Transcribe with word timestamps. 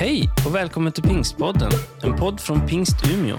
Hej 0.00 0.30
och 0.46 0.54
välkommen 0.54 0.92
till 0.92 1.02
Pingstpodden, 1.02 1.70
en 2.02 2.16
podd 2.16 2.40
från 2.40 2.66
Pingst 2.66 3.10
Umeå. 3.10 3.36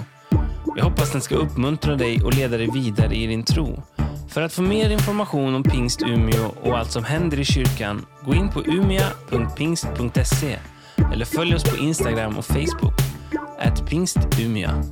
Jag 0.76 0.84
hoppas 0.84 1.12
den 1.12 1.22
ska 1.22 1.36
uppmuntra 1.36 1.96
dig 1.96 2.24
och 2.24 2.34
leda 2.34 2.58
dig 2.58 2.70
vidare 2.74 3.16
i 3.16 3.28
din 3.28 3.44
tro. 3.44 3.84
För 4.30 4.42
att 4.42 4.54
få 4.54 4.62
mer 4.62 4.90
information 4.90 5.56
om 5.56 5.64
Pingst 5.64 6.02
Umeå 6.02 6.46
och 6.62 6.78
allt 6.78 6.92
som 6.92 7.04
händer 7.04 7.40
i 7.40 7.46
kyrkan, 7.46 8.06
gå 8.26 8.36
in 8.36 8.50
på 8.50 8.62
umia.pingst.se 8.66 10.60
eller 11.14 11.26
följ 11.26 11.56
oss 11.56 11.64
på 11.64 11.78
Instagram 11.78 12.38
och 12.38 12.46
Facebook, 12.46 12.94
at 13.60 13.90
pingstumia. 13.90 14.84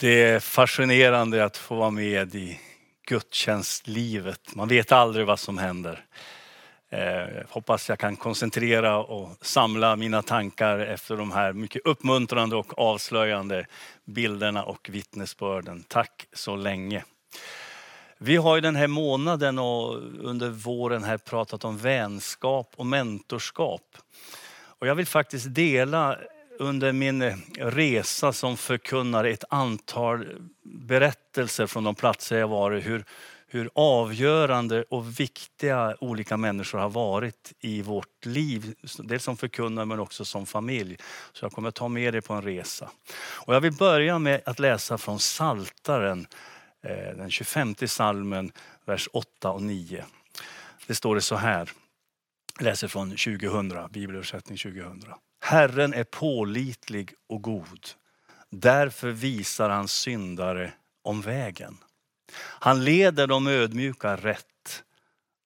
Det 0.00 0.22
är 0.22 0.40
fascinerande 0.40 1.44
att 1.44 1.56
få 1.56 1.74
vara 1.74 1.90
med 1.90 2.34
i 2.34 2.60
gudstjänstlivet. 3.06 4.54
Man 4.54 4.68
vet 4.68 4.92
aldrig 4.92 5.26
vad 5.26 5.38
som 5.38 5.58
händer. 5.58 6.04
Eh, 6.90 7.46
hoppas 7.48 7.88
jag 7.88 7.98
kan 7.98 8.16
koncentrera 8.16 8.98
och 8.98 9.28
samla 9.40 9.96
mina 9.96 10.22
tankar 10.22 10.78
efter 10.78 11.16
de 11.16 11.32
här 11.32 11.52
mycket 11.52 11.86
uppmuntrande 11.86 12.56
och 12.56 12.78
avslöjande 12.78 13.66
bilderna 14.04 14.64
och 14.64 14.88
vittnesbörden. 14.92 15.84
Tack 15.88 16.26
så 16.32 16.56
länge. 16.56 17.04
Vi 18.18 18.36
har 18.36 18.54
ju 18.54 18.60
den 18.60 18.76
här 18.76 18.86
månaden 18.86 19.58
och 19.58 19.94
under 20.20 20.48
våren 20.48 21.04
här 21.04 21.18
pratat 21.18 21.64
om 21.64 21.78
vänskap 21.78 22.72
och 22.76 22.86
mentorskap. 22.86 23.96
Och 24.78 24.86
jag 24.86 24.94
vill 24.94 25.06
faktiskt 25.06 25.54
dela 25.54 26.18
under 26.58 26.92
min 26.92 27.22
eh, 27.22 27.36
resa 27.56 28.32
som 28.32 28.56
förkunnare 28.56 29.30
ett 29.30 29.44
antal 29.48 30.26
berättelser 30.64 31.66
från 31.66 31.84
de 31.84 31.94
platser 31.94 32.38
jag 32.38 32.48
varit, 32.48 32.86
hur, 32.86 33.04
hur 33.46 33.70
avgörande 33.74 34.82
och 34.82 35.20
viktiga 35.20 35.96
olika 36.00 36.36
människor 36.36 36.78
har 36.78 36.90
varit 36.90 37.52
i 37.60 37.82
vårt 37.82 38.26
liv. 38.26 38.74
Dels 38.98 39.24
som 39.24 39.36
förkunnare 39.36 39.86
men 39.86 40.00
också 40.00 40.24
som 40.24 40.46
familj. 40.46 40.96
Så 41.32 41.44
jag 41.44 41.52
kommer 41.52 41.68
att 41.68 41.74
ta 41.74 41.88
med 41.88 42.14
dig 42.14 42.22
på 42.22 42.34
en 42.34 42.42
resa. 42.42 42.90
Och 43.16 43.54
jag 43.54 43.60
vill 43.60 43.72
börja 43.72 44.18
med 44.18 44.40
att 44.44 44.58
läsa 44.58 44.98
från 44.98 45.18
Saltaren, 45.18 46.26
eh, 46.82 47.16
den 47.16 47.30
25 47.30 47.74
salmen, 47.86 48.52
vers 48.84 49.08
8 49.12 49.50
och 49.50 49.62
9. 49.62 50.04
Det 50.86 50.94
står 50.94 51.14
det 51.14 51.20
så 51.20 51.36
här, 51.36 51.70
jag 52.58 52.64
läser 52.64 52.88
från 52.88 53.10
2000, 53.10 53.88
bibelöversättning 53.90 54.58
2000. 54.58 55.04
Herren 55.46 55.94
är 55.94 56.04
pålitlig 56.04 57.14
och 57.28 57.42
god. 57.42 57.88
Därför 58.50 59.10
visar 59.10 59.70
han 59.70 59.88
syndare 59.88 60.72
om 61.02 61.20
vägen. 61.20 61.76
Han 62.36 62.84
leder 62.84 63.26
de 63.26 63.46
ödmjuka 63.46 64.16
rätt. 64.16 64.84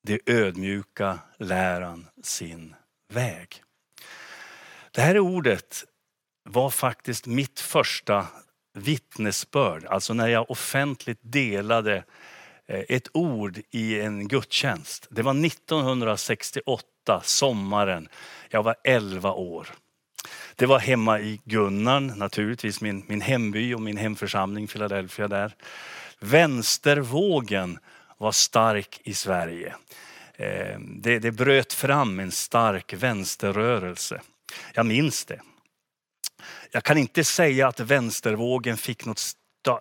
De 0.02 0.20
ödmjuka 0.26 1.18
lär 1.38 1.80
han 1.80 2.06
sin 2.22 2.74
väg. 3.12 3.62
Det 4.90 5.00
här 5.00 5.18
ordet 5.18 5.84
var 6.42 6.70
faktiskt 6.70 7.26
mitt 7.26 7.60
första 7.60 8.26
vittnesbörd, 8.74 9.84
alltså 9.84 10.14
när 10.14 10.28
jag 10.28 10.50
offentligt 10.50 11.20
delade 11.22 12.04
eh, 12.66 12.84
ett 12.88 13.08
ord 13.12 13.60
i 13.70 14.00
en 14.00 14.28
gudstjänst. 14.28 15.06
Det 15.10 15.22
var 15.22 15.46
1968, 15.46 17.20
sommaren. 17.24 18.08
Jag 18.50 18.62
var 18.62 18.76
11 18.84 19.32
år. 19.32 19.68
Det 20.58 20.66
var 20.66 20.78
hemma 20.78 21.20
i 21.20 21.40
Gunnarn, 21.44 22.06
naturligtvis 22.06 22.80
min, 22.80 23.04
min 23.06 23.20
hemby 23.20 23.74
och 23.74 23.80
min 23.80 23.96
hemförsamling 23.96 24.66
Philadelphia 24.66 25.28
där. 25.28 25.54
Vänstervågen 26.20 27.78
var 28.18 28.32
stark 28.32 29.00
i 29.04 29.14
Sverige. 29.14 29.74
Eh, 30.34 30.78
det, 30.80 31.18
det 31.18 31.30
bröt 31.30 31.72
fram 31.72 32.20
en 32.20 32.30
stark 32.30 32.92
vänsterrörelse. 32.92 34.20
Jag 34.74 34.86
minns 34.86 35.24
det. 35.24 35.40
Jag 36.70 36.84
kan 36.84 36.98
inte 36.98 37.24
säga 37.24 37.68
att 37.68 37.80
vänstervågen 37.80 38.76
fick 38.76 39.06
något 39.06 39.32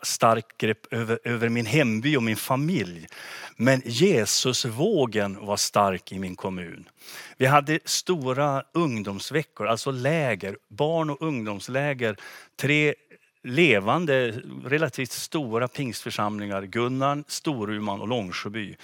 starkt 0.04 0.58
grepp 0.58 0.94
över, 0.94 1.20
över 1.24 1.50
min 1.50 1.66
hemby 1.66 2.18
och 2.18 2.24
min 2.24 2.38
familj. 2.38 3.08
Men 3.56 3.82
Jesusvågen 3.86 5.46
var 5.46 5.58
stark 5.58 6.12
i 6.12 6.20
min 6.20 6.36
kommun. 6.36 6.90
Vi 7.38 7.46
hade 7.46 7.80
stora 7.86 8.64
ungdomsveckor, 8.74 9.68
alltså 9.68 9.92
läger, 9.92 10.58
barn 10.70 11.10
och 11.10 11.22
ungdomsläger. 11.22 12.18
Tre 12.56 12.94
levande, 13.44 14.42
relativt 14.66 15.12
stora 15.12 15.68
pingstförsamlingar, 15.68 16.62
Gunnarn, 16.62 17.24
Storuman 17.28 18.02
och 18.02 18.08
Långsjöby. 18.08 18.76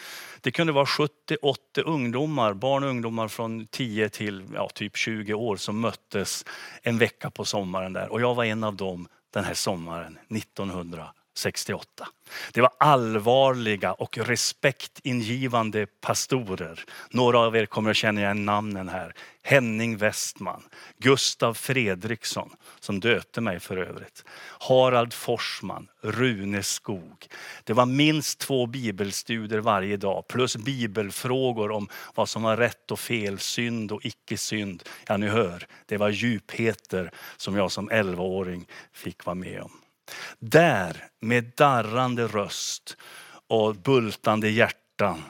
Det 0.42 0.52
kunde 0.52 0.74
vara 0.74 0.86
70-80 0.86 1.08
ungdomar, 1.86 2.54
barn 2.54 2.84
och 2.84 2.90
ungdomar 2.90 3.28
från 3.28 3.68
10 3.68 4.10
till 4.10 4.44
ja, 4.54 4.70
typ 4.74 4.98
20 4.98 5.34
år 5.34 5.56
som 5.56 5.80
möttes 5.80 6.46
en 6.82 6.98
vecka 6.98 7.30
på 7.30 7.46
sommaren 7.46 7.94
där. 7.94 8.12
Och 8.12 8.22
jag 8.22 8.36
var 8.36 8.44
en 8.44 8.64
av 8.64 8.76
dem 8.76 9.08
den 9.34 9.44
här 9.44 9.54
sommaren 9.54 10.18
1900 10.30 11.14
68. 11.34 12.08
Det 12.52 12.62
var 12.62 12.72
allvarliga 12.80 13.94
och 13.94 14.18
respektingivande 14.18 15.86
pastorer. 15.86 16.84
Några 17.10 17.40
av 17.40 17.56
er 17.56 17.66
kommer 17.66 17.90
att 17.90 17.98
känna 17.98 18.22
igen 18.22 18.46
namnen 18.46 18.90
här. 18.90 19.16
Henning 19.46 19.98
Westman, 19.98 20.64
Gustav 20.98 21.54
Fredriksson, 21.54 22.50
som 22.80 23.00
döpte 23.00 23.42
mig 23.42 23.60
för 23.60 23.78
övrigt. 23.78 24.24
Harald 24.60 25.14
Forsman, 25.14 25.88
Rune 26.02 26.64
Skog. 26.64 27.28
Det 27.64 27.74
var 27.74 27.86
minst 27.86 28.40
två 28.40 28.66
bibelstudier 28.66 29.60
varje 29.60 29.98
dag 29.98 30.28
plus 30.28 30.56
bibelfrågor 30.58 31.72
om 31.72 31.90
vad 32.16 32.30
som 32.30 32.44
var 32.44 32.58
rätt 32.58 32.92
och 32.92 33.00
fel, 33.00 33.40
synd 33.40 33.92
och 33.92 34.06
icke 34.06 34.38
synd. 34.38 34.84
Ja, 35.08 35.18
ni 35.18 35.28
hör, 35.28 35.68
det 35.86 35.98
var 35.98 36.10
djupheter 36.10 37.12
som 37.38 37.56
jag 37.56 37.72
som 37.72 37.90
11-åring 37.90 38.66
fick 38.94 39.26
vara 39.26 39.36
med 39.36 39.62
om. 39.62 39.83
Där 40.40 41.08
med 41.22 41.52
darrande 41.58 42.28
röst 42.28 42.98
och 43.48 43.76
bultande 43.76 44.50
hjärtan 44.50 45.22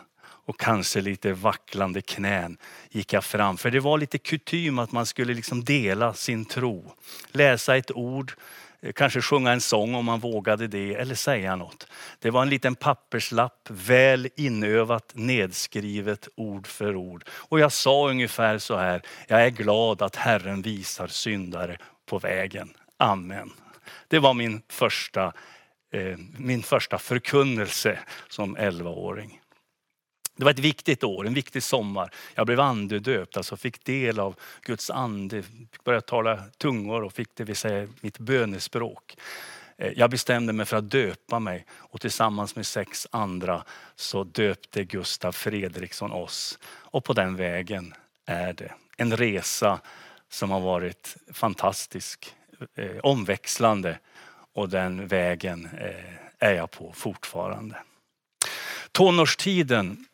och 0.45 0.59
kanske 0.59 1.01
lite 1.01 1.33
vacklande 1.33 2.01
knän 2.01 2.57
gick 2.89 3.13
jag 3.13 3.23
fram. 3.23 3.57
För 3.57 3.71
det 3.71 3.79
var 3.79 3.97
lite 3.97 4.17
kutym 4.17 4.79
att 4.79 4.91
man 4.91 5.05
skulle 5.05 5.33
liksom 5.33 5.63
dela 5.63 6.13
sin 6.13 6.45
tro. 6.45 6.93
Läsa 7.31 7.77
ett 7.77 7.91
ord, 7.91 8.33
eh, 8.81 8.93
kanske 8.93 9.21
sjunga 9.21 9.51
en 9.51 9.61
sång 9.61 9.95
om 9.95 10.05
man 10.05 10.19
vågade 10.19 10.67
det 10.67 10.95
eller 10.95 11.15
säga 11.15 11.55
något. 11.55 11.87
Det 12.19 12.29
var 12.29 12.41
en 12.41 12.49
liten 12.49 12.75
papperslapp, 12.75 13.67
väl 13.69 14.29
inövat, 14.35 15.11
nedskrivet 15.13 16.27
ord 16.35 16.67
för 16.67 16.95
ord. 16.95 17.23
Och 17.31 17.59
jag 17.59 17.71
sa 17.71 18.09
ungefär 18.09 18.57
så 18.57 18.77
här, 18.77 19.01
jag 19.27 19.45
är 19.45 19.49
glad 19.49 20.01
att 20.01 20.15
Herren 20.15 20.61
visar 20.61 21.07
syndare 21.07 21.77
på 22.05 22.19
vägen. 22.19 22.73
Amen. 22.97 23.51
Det 24.07 24.19
var 24.19 24.33
min 24.33 24.61
första, 24.69 25.33
eh, 25.91 26.17
min 26.37 26.63
första 26.63 26.97
förkunnelse 26.97 27.99
som 28.29 28.57
11-åring. 28.57 29.39
Det 30.35 30.43
var 30.43 30.51
ett 30.51 30.59
viktigt 30.59 31.03
år, 31.03 31.27
en 31.27 31.33
viktig 31.33 31.63
sommar. 31.63 32.13
Jag 32.35 32.45
blev 32.45 32.59
andedöpt, 32.59 33.37
alltså 33.37 33.57
fick 33.57 33.85
del 33.85 34.19
av 34.19 34.35
Guds 34.61 34.89
ande, 34.89 35.43
Började 35.83 36.07
tala 36.07 36.43
tungor 36.57 37.03
och 37.03 37.13
fick 37.13 37.35
det 37.35 37.43
vill 37.43 37.55
säga 37.55 37.87
mitt 38.01 38.19
bönespråk. 38.19 39.17
Eh, 39.77 39.91
jag 39.95 40.09
bestämde 40.09 40.53
mig 40.53 40.65
för 40.65 40.77
att 40.77 40.91
döpa 40.91 41.39
mig 41.39 41.65
och 41.71 42.01
tillsammans 42.01 42.55
med 42.55 42.65
sex 42.65 43.07
andra 43.11 43.63
så 43.95 44.23
döpte 44.23 44.83
Gustav 44.83 45.31
Fredriksson 45.31 46.11
oss. 46.11 46.59
Och 46.65 47.03
på 47.03 47.13
den 47.13 47.35
vägen 47.35 47.93
är 48.25 48.53
det. 48.53 48.73
En 48.97 49.17
resa 49.17 49.79
som 50.29 50.51
har 50.51 50.59
varit 50.59 51.17
fantastisk, 51.33 52.35
eh, 52.75 52.97
omväxlande 53.03 53.99
och 54.53 54.69
den 54.69 55.07
vägen 55.07 55.69
eh, 55.77 56.49
är 56.49 56.53
jag 56.53 56.71
på 56.71 56.93
fortfarande. 56.93 57.75
Tonårstiden 58.91 60.05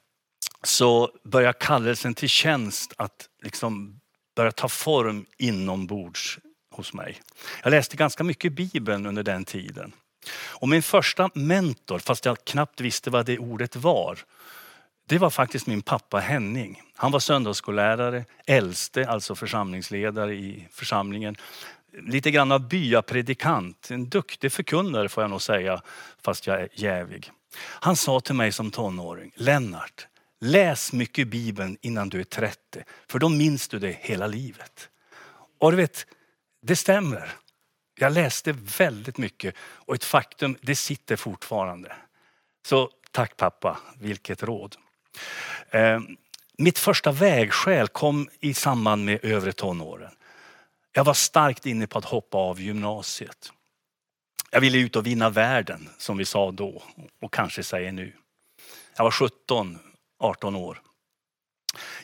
så 0.64 1.12
börjar 1.24 1.54
kallelsen 1.54 2.14
till 2.14 2.30
tjänst 2.30 2.94
att 2.98 3.30
liksom 3.44 4.00
börja 4.36 4.52
ta 4.52 4.70
form 4.70 5.26
inombords 5.38 6.40
hos 6.72 6.94
mig. 6.94 7.22
Jag 7.64 7.72
läste 7.72 7.98
ganska 7.98 8.24
mycket 8.24 8.54
Bibeln 8.54 9.06
under 9.06 9.24
den 9.24 9.46
tiden. 9.46 9.92
Och 10.32 10.70
min 10.70 10.84
första 10.84 11.30
mentor, 11.34 12.00
fast 12.00 12.26
jag 12.26 12.46
knappt 12.46 12.82
visste 12.82 13.10
vad 13.10 13.26
det 13.26 13.38
ordet 13.38 13.76
var, 13.76 14.20
det 15.08 15.18
var 15.18 15.30
faktiskt 15.30 15.68
min 15.68 15.82
pappa 15.82 16.20
Henning. 16.20 16.82
Han 16.96 17.12
var 17.12 17.20
söndagsskollärare, 17.20 18.26
äldste, 18.46 19.08
alltså 19.10 19.36
församlingsledare 19.36 20.36
i 20.36 20.68
församlingen. 20.72 21.36
Lite 21.94 22.32
grann 22.32 22.52
av 22.52 22.68
byapredikant, 22.68 23.92
en 23.92 24.10
duktig 24.10 24.52
förkunnare 24.52 25.10
får 25.10 25.24
jag 25.24 25.30
nog 25.30 25.42
säga, 25.42 25.82
fast 26.22 26.48
jag 26.48 26.62
är 26.62 26.70
jävig. 26.74 27.32
Han 27.58 27.96
sa 27.96 28.20
till 28.20 28.36
mig 28.36 28.52
som 28.52 28.72
tonåring, 28.72 29.32
Lennart, 29.36 30.08
läs 30.42 30.94
mycket 30.94 31.28
Bibeln 31.28 31.78
innan 31.82 32.10
du 32.10 32.20
är 32.20 32.24
30, 32.24 32.84
för 33.08 33.20
då 33.20 33.30
minns 33.30 33.68
du 33.68 33.80
det 33.80 33.98
hela 34.02 34.28
livet. 34.28 34.90
Och 35.58 35.72
du 35.72 35.78
vet, 35.78 36.06
det 36.62 36.76
stämmer. 36.76 37.32
Jag 38.00 38.14
läste 38.14 38.56
väldigt 38.78 39.18
mycket 39.18 39.56
och 39.60 39.96
ett 39.96 40.04
faktum, 40.04 40.58
det 40.62 40.76
sitter 40.76 41.16
fortfarande. 41.16 41.96
Så 42.66 42.90
tack 43.12 43.38
pappa, 43.38 43.80
vilket 44.00 44.44
råd. 44.44 44.76
Eh, 45.70 46.00
mitt 46.58 46.80
första 46.80 47.12
vägskäl 47.12 47.88
kom 47.88 48.30
i 48.40 48.54
samband 48.54 49.06
med 49.06 49.26
övre 49.26 49.52
tonåren. 49.52 50.12
Jag 50.94 51.04
var 51.04 51.14
starkt 51.14 51.66
inne 51.66 51.88
på 51.88 51.98
att 51.98 52.06
hoppa 52.06 52.38
av 52.38 52.62
gymnasiet. 52.62 53.52
Jag 54.52 54.62
ville 54.62 54.78
ut 54.78 54.96
och 54.96 55.06
vinna 55.06 55.30
världen 55.30 55.90
som 55.98 56.18
vi 56.18 56.26
sa 56.26 56.52
då 56.52 56.84
och 57.22 57.34
kanske 57.34 57.64
säger 57.64 57.92
nu. 57.92 58.14
Jag 58.98 59.04
var 59.04 59.12
17, 59.12 59.80
18 60.20 60.56
år. 60.56 60.82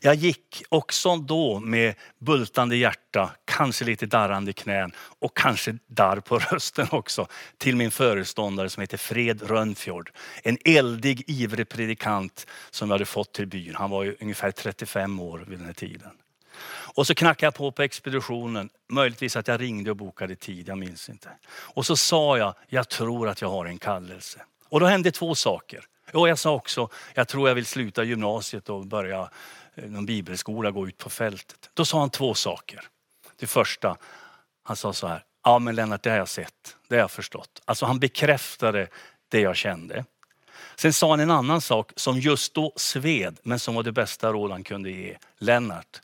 Jag 0.02 0.16
gick 0.16 0.64
också 0.70 1.16
då 1.16 1.60
med 1.60 1.96
bultande 2.20 2.76
hjärta, 2.76 3.36
kanske 3.46 3.86
lite 3.86 4.06
darrande 4.06 4.54
knän 4.54 4.92
och 4.98 5.38
kanske 5.38 5.78
darr 5.88 6.20
på 6.20 6.40
rösten 6.52 6.88
också 6.92 7.28
till 7.58 7.76
min 7.76 7.92
föreståndare 7.92 8.70
som 8.70 8.82
heter 8.82 8.98
Fred 8.98 9.42
Rönnfjord. 9.42 10.12
En 10.44 10.58
eldig, 10.66 11.24
ivrig 11.28 11.70
predikant 11.70 12.48
som 12.70 12.90
jag 12.90 12.94
hade 12.94 13.06
fått 13.06 13.34
till 13.34 13.48
byn. 13.48 13.76
Han 13.76 13.90
var 13.90 14.04
ju 14.04 14.16
ungefär 14.20 14.52
35 14.52 15.20
år 15.20 15.46
vid 15.48 15.60
den 15.60 15.66
här 15.66 15.74
tiden. 15.74 16.12
Och 16.96 17.08
så 17.08 17.16
knackade 17.16 17.46
jag 17.46 17.54
på 17.54 17.72
på 17.72 17.82
expeditionen. 17.82 18.70
Möjligtvis 18.90 19.36
att 19.36 19.48
jag 19.48 19.62
ringde 19.62 19.92
och 19.92 19.98
bokade 19.98 20.36
tid, 20.36 20.68
jag 20.68 20.78
minns 20.78 21.10
inte. 21.10 21.30
Och 21.48 21.86
så 21.86 21.96
sa 21.96 22.38
jag, 22.38 22.54
jag 22.68 22.90
tror 22.90 23.30
att 23.30 23.42
jag 23.42 23.50
har 23.50 23.66
en 23.66 23.78
kallelse. 23.78 24.42
Och 24.70 24.80
då 24.80 24.86
hände 24.86 25.12
två 25.12 25.36
saker. 25.36 25.86
Och 26.14 26.30
jag 26.30 26.40
sa 26.40 26.54
också, 26.54 26.90
jag 27.14 27.28
tror 27.28 27.48
jag 27.48 27.56
vill 27.56 27.66
sluta 27.66 28.04
gymnasiet 28.04 28.70
och 28.70 28.86
börja 28.86 29.30
eh, 29.76 29.90
någon 29.90 30.06
bibelskola, 30.06 30.72
gå 30.72 30.88
ut 30.88 30.98
på 30.98 31.10
fältet. 31.10 31.70
Då 31.74 31.86
sa 31.86 32.00
han 32.00 32.10
två 32.10 32.34
saker. 32.34 32.82
Det 33.40 33.48
första, 33.48 33.98
han 34.64 34.76
sa 34.76 34.94
så 34.94 35.08
här, 35.08 35.24
ja 35.44 35.60
men 35.60 35.76
Lennart 35.76 36.04
det 36.04 36.10
har 36.10 36.18
jag 36.18 36.30
sett, 36.30 36.78
det 36.88 36.96
har 36.96 37.00
jag 37.00 37.12
förstått. 37.12 37.62
Alltså 37.66 37.86
han 37.86 38.00
bekräftade 38.00 38.88
det 39.30 39.40
jag 39.40 39.56
kände. 39.56 40.06
Sen 40.76 40.94
sa 40.94 41.10
han 41.10 41.20
en 41.20 41.32
annan 41.32 41.62
sak 41.62 41.92
som 41.96 42.20
just 42.20 42.54
då 42.54 42.74
sved, 42.76 43.40
men 43.44 43.60
som 43.60 43.76
var 43.76 43.84
det 43.84 43.92
bästa 43.92 44.32
råd 44.32 44.52
han 44.52 44.64
kunde 44.64 44.92
ge. 44.92 45.18
Lennart, 45.38 46.02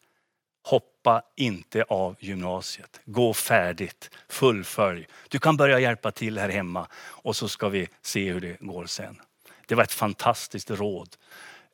hoppa 0.63 1.21
inte 1.35 1.83
av 1.83 2.15
gymnasiet. 2.19 3.01
Gå 3.05 3.33
färdigt, 3.33 4.09
fullfölj. 4.29 5.07
Du 5.29 5.39
kan 5.39 5.57
börja 5.57 5.79
hjälpa 5.79 6.11
till 6.11 6.37
här 6.37 6.49
hemma 6.49 6.87
och 7.03 7.35
så 7.35 7.47
ska 7.47 7.69
vi 7.69 7.87
se 8.01 8.31
hur 8.31 8.41
det 8.41 8.59
går 8.59 8.85
sen. 8.85 9.21
Det 9.67 9.75
var 9.75 9.83
ett 9.83 9.91
fantastiskt 9.91 10.71
råd. 10.71 11.09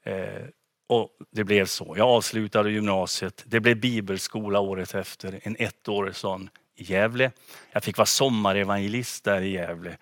Eh, 0.04 0.46
och 0.88 1.10
det 1.32 1.44
blev 1.44 1.66
så. 1.66 1.94
Jag 1.98 2.08
avslutade 2.08 2.72
gymnasiet. 2.72 3.44
Det 3.46 3.60
blev 3.60 3.80
bibelskola 3.80 4.60
året 4.60 4.96
efter, 4.96 5.40
en 5.44 5.56
ettårig 5.60 6.16
sån 6.16 6.50
i 6.76 6.84
Gävle. 6.84 7.32
Jag 7.72 7.84
fick 7.84 7.98
vara 7.98 8.06
sommarevangelist 8.06 9.24
där 9.24 9.42
i 9.42 9.52
Gävle. 9.52 9.98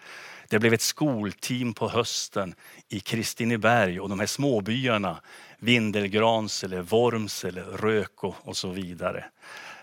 Det 0.49 0.59
blev 0.59 0.73
ett 0.73 0.81
skolteam 0.81 1.73
på 1.73 1.89
hösten 1.89 2.55
i 2.89 2.99
Kristineberg 2.99 3.99
och 3.99 4.09
de 4.09 4.19
här 4.19 4.27
småbyarna, 4.27 5.21
Vindelgrans 5.60 6.63
eller 6.63 6.81
Vormsele, 6.81 7.62
Röko 7.62 8.34
och 8.42 8.57
så 8.57 8.69
vidare. 8.69 9.25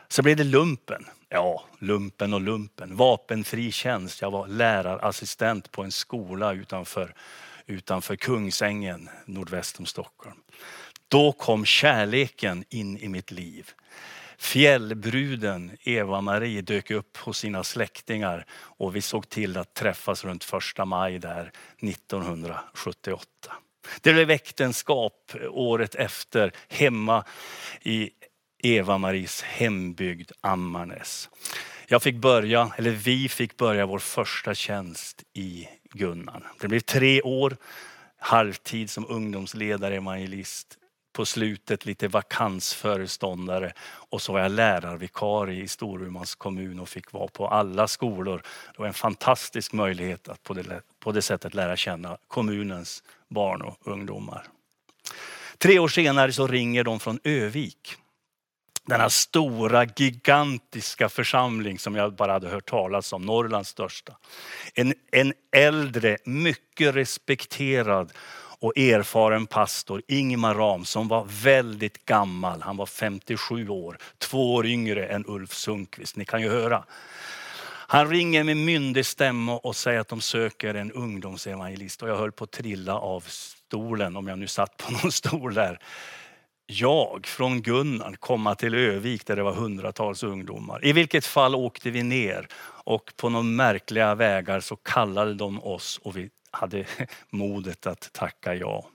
Så 0.09 0.23
blev 0.23 0.37
det 0.37 0.45
lumpen. 0.45 1.05
Ja, 1.29 1.65
lumpen 1.79 2.35
och 2.35 2.41
lumpen. 2.41 2.97
Vapenfri 2.97 3.73
tjänst. 3.73 4.23
Jag 4.23 4.31
var 4.31 4.49
lärarassistent 4.49 5.71
på 5.71 5.83
en 5.83 5.93
skola 5.93 6.53
utanför 6.53 7.15
utanför 7.67 8.17
Kungsängen 8.17 9.09
nordväst 9.25 9.79
om 9.79 9.87
Stockholm. 9.87 10.37
Då 11.09 11.33
kom 11.33 11.65
kärleken 11.65 12.65
in 12.69 12.99
i 12.99 13.09
mitt 13.09 13.31
liv. 13.31 13.71
Fjällbruden 14.39 15.77
Eva-Marie 15.81 16.63
dök 16.63 16.91
upp 16.91 17.17
hos 17.17 17.39
sina 17.39 17.65
släktingar 17.65 18.47
och 18.53 18.97
vi 18.97 19.03
såg 19.03 19.29
till 19.29 19.57
att 19.57 19.75
träffas 19.75 20.25
runt 20.25 20.45
första 20.45 20.85
maj 20.85 21.19
där 21.19 21.53
1978. 21.81 23.53
Det 24.01 24.13
blev 24.13 24.31
äktenskap 24.31 25.33
året 25.51 25.95
efter 25.95 26.53
hemma 26.69 27.25
i 27.83 28.11
Eva-Maries 28.63 29.43
hembygd 29.43 30.31
Ammarnäs. 30.41 31.29
Jag 31.87 32.03
fick 32.03 32.17
börja, 32.17 32.73
eller 32.77 32.91
vi 32.91 33.29
fick 33.29 33.57
börja 33.57 33.87
vår 33.87 33.99
första 33.99 34.55
tjänst 34.55 35.23
i 35.33 35.69
Gunnan. 35.93 36.45
Det 36.61 36.69
blev 36.69 36.81
tre 36.81 37.23
år, 37.23 37.57
halvtid 38.19 38.91
som 38.91 39.07
ungdomsledare, 39.09 39.97
evangelist. 39.97 40.79
På 41.13 41.27
slutet 41.27 41.87
lite 41.87 42.09
vakansföreståndare 42.09 43.73
och 43.85 44.23
så 44.23 44.33
var 44.33 44.41
jag 44.41 44.51
lärarvikarie 44.51 45.63
i 45.63 45.69
Storumans 45.69 46.35
kommun 46.35 46.81
och 46.81 46.89
fick 46.89 47.13
vara 47.13 47.29
på 47.29 47.49
alla 47.49 47.89
skolor. 47.89 48.43
Det 48.77 48.79
var 48.79 48.87
en 48.87 48.95
fantastisk 48.95 49.73
möjlighet 49.73 50.29
att 50.29 50.43
på 50.43 50.55
det, 50.55 50.83
på 51.01 51.13
det 51.13 51.23
sättet 51.23 51.55
lära 51.55 51.77
känna 51.77 52.19
kommunens 52.29 53.03
barn 53.33 53.63
och 53.63 53.77
ungdomar. 53.87 54.47
Tre 55.59 55.79
år 55.79 55.89
senare 55.89 56.33
så 56.33 56.47
ringer 56.47 56.85
de 56.85 57.01
från 57.01 57.19
Övik 57.25 57.97
denna 58.87 59.11
stora, 59.11 59.85
gigantiska 59.97 61.09
församling 61.09 61.79
som 61.79 61.97
jag 61.97 62.15
bara 62.15 62.33
hade 62.33 62.49
hört 62.49 62.71
talas 62.71 63.13
om, 63.13 63.23
Norrlands 63.23 63.69
största. 63.69 64.17
En, 64.75 64.95
en 65.13 65.33
äldre, 65.57 66.19
mycket 66.25 66.95
respekterad 66.95 68.13
och 68.59 68.79
erfaren 68.79 69.47
pastor, 69.47 70.03
Ingmar 70.09 70.55
Ram, 70.55 70.85
som 70.85 71.09
var 71.09 71.27
väldigt 71.43 72.05
gammal. 72.05 72.63
Han 72.63 72.77
var 72.77 72.87
57 72.87 73.69
år, 73.69 73.99
två 74.19 74.55
år 74.55 74.67
yngre 74.67 75.07
än 75.07 75.25
Ulf 75.27 75.53
Sundqvist. 75.53 76.17
Ni 76.17 76.25
kan 76.25 76.43
ju 76.43 76.49
höra. 76.49 76.85
Han 77.93 78.11
ringer 78.11 78.45
med 78.45 78.57
myndig 78.57 79.07
stämma 79.07 79.59
och 79.59 79.77
säger 79.77 80.01
att 80.01 80.09
de 80.09 80.21
söker 80.21 80.75
en 80.75 80.93
ungdomsevangelist 80.93 82.03
och 82.03 82.09
jag 82.09 82.17
höll 82.17 82.33
på 82.33 82.45
att 82.45 82.51
trilla 82.51 82.99
av 82.99 83.21
stolen 83.21 84.17
om 84.17 84.29
jag 84.29 84.39
nu 84.39 84.47
satt 84.47 84.77
på 84.77 84.93
någon 85.03 85.13
stol 85.13 85.55
där 85.55 85.79
jag 86.67 87.27
från 87.27 87.63
Gunnar 87.63 88.13
komma 88.13 88.55
till 88.55 88.75
Övik 88.75 89.27
där 89.27 89.37
det 89.37 89.43
var 89.43 89.55
hundratals 89.55 90.23
ungdomar. 90.23 90.87
I 90.87 90.93
vilket 90.93 91.27
fall 91.27 91.55
åkte 91.55 91.91
vi 91.91 92.03
ner 92.03 92.49
och 92.85 93.13
på 93.17 93.29
några 93.29 93.43
märkliga 93.43 94.15
vägar 94.15 94.61
så 94.61 94.77
kallade 94.77 95.35
de 95.35 95.63
oss 95.63 96.01
och 96.03 96.17
vi 96.17 96.31
hade 96.51 96.85
modet 97.31 97.87
att 97.87 98.13
tacka 98.13 98.55
ja. 98.55 98.89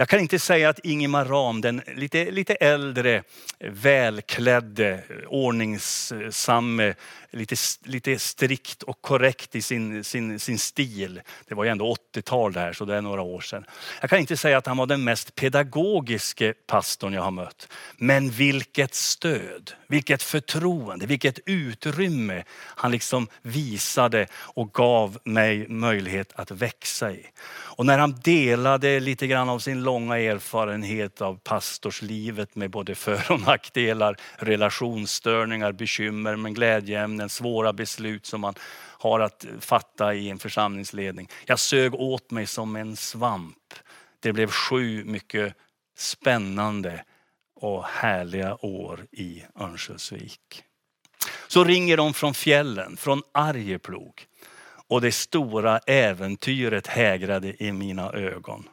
Jag 0.00 0.08
kan 0.08 0.20
inte 0.20 0.38
säga 0.38 0.68
att 0.68 0.78
Ingemar 0.78 1.24
Ram, 1.24 1.60
den 1.60 1.82
lite, 1.86 2.30
lite 2.30 2.54
äldre, 2.54 3.22
välklädde, 3.58 5.02
ordningsamme, 5.26 6.94
lite, 7.30 7.56
lite 7.84 8.18
strikt 8.18 8.82
och 8.82 9.02
korrekt 9.02 9.54
i 9.54 9.62
sin, 9.62 10.04
sin, 10.04 10.40
sin 10.40 10.58
stil. 10.58 11.20
Det 11.48 11.54
var 11.54 11.64
ju 11.64 11.70
ändå 11.70 11.94
80-tal 12.14 12.52
där, 12.52 12.72
så 12.72 12.84
det 12.84 12.94
är 12.94 13.00
några 13.00 13.22
år 13.22 13.40
sedan. 13.40 13.64
Jag 14.00 14.10
kan 14.10 14.18
inte 14.18 14.36
säga 14.36 14.58
att 14.58 14.66
han 14.66 14.76
var 14.76 14.86
den 14.86 15.04
mest 15.04 15.34
pedagogiske 15.34 16.54
pastorn 16.66 17.12
jag 17.12 17.22
har 17.22 17.30
mött. 17.30 17.68
Men 17.96 18.30
vilket 18.30 18.94
stöd, 18.94 19.72
vilket 19.86 20.22
förtroende, 20.22 21.06
vilket 21.06 21.38
utrymme 21.46 22.44
han 22.54 22.90
liksom 22.90 23.28
visade 23.42 24.26
och 24.34 24.72
gav 24.72 25.18
mig 25.24 25.68
möjlighet 25.68 26.32
att 26.34 26.50
växa 26.50 27.12
i. 27.12 27.26
Och 27.78 27.86
när 27.86 27.98
han 27.98 28.20
delade 28.24 29.00
lite 29.00 29.26
grann 29.26 29.48
av 29.48 29.58
sin 29.58 29.82
långa 29.82 30.18
erfarenhet 30.18 31.20
av 31.20 31.38
pastorslivet 31.44 32.56
med 32.56 32.70
både 32.70 32.94
för 32.94 33.32
och 33.32 33.40
nackdelar, 33.40 34.16
relationsstörningar, 34.36 35.72
bekymmer, 35.72 36.36
men 36.36 36.54
glädjeämnen, 36.54 37.17
svåra 37.26 37.72
beslut 37.72 38.26
som 38.26 38.40
man 38.40 38.54
har 38.98 39.20
att 39.20 39.46
fatta 39.60 40.14
i 40.14 40.30
en 40.30 40.38
församlingsledning. 40.38 41.28
Jag 41.46 41.58
sög 41.58 41.94
åt 41.94 42.30
mig 42.30 42.46
som 42.46 42.76
en 42.76 42.96
svamp. 42.96 43.74
Det 44.20 44.32
blev 44.32 44.50
sju 44.50 45.04
mycket 45.04 45.54
spännande 45.96 47.04
och 47.60 47.84
härliga 47.84 48.64
år 48.64 49.06
i 49.10 49.44
Örnsköldsvik. 49.60 50.62
Så 51.48 51.64
ringer 51.64 51.96
de 51.96 52.14
från 52.14 52.34
fjällen, 52.34 52.96
från 52.96 53.22
Arjeplog 53.32 54.26
och 54.88 55.00
det 55.00 55.12
stora 55.12 55.78
äventyret 55.78 56.86
hägrade 56.86 57.64
i 57.64 57.72
mina 57.72 58.12
ögon. 58.12 58.68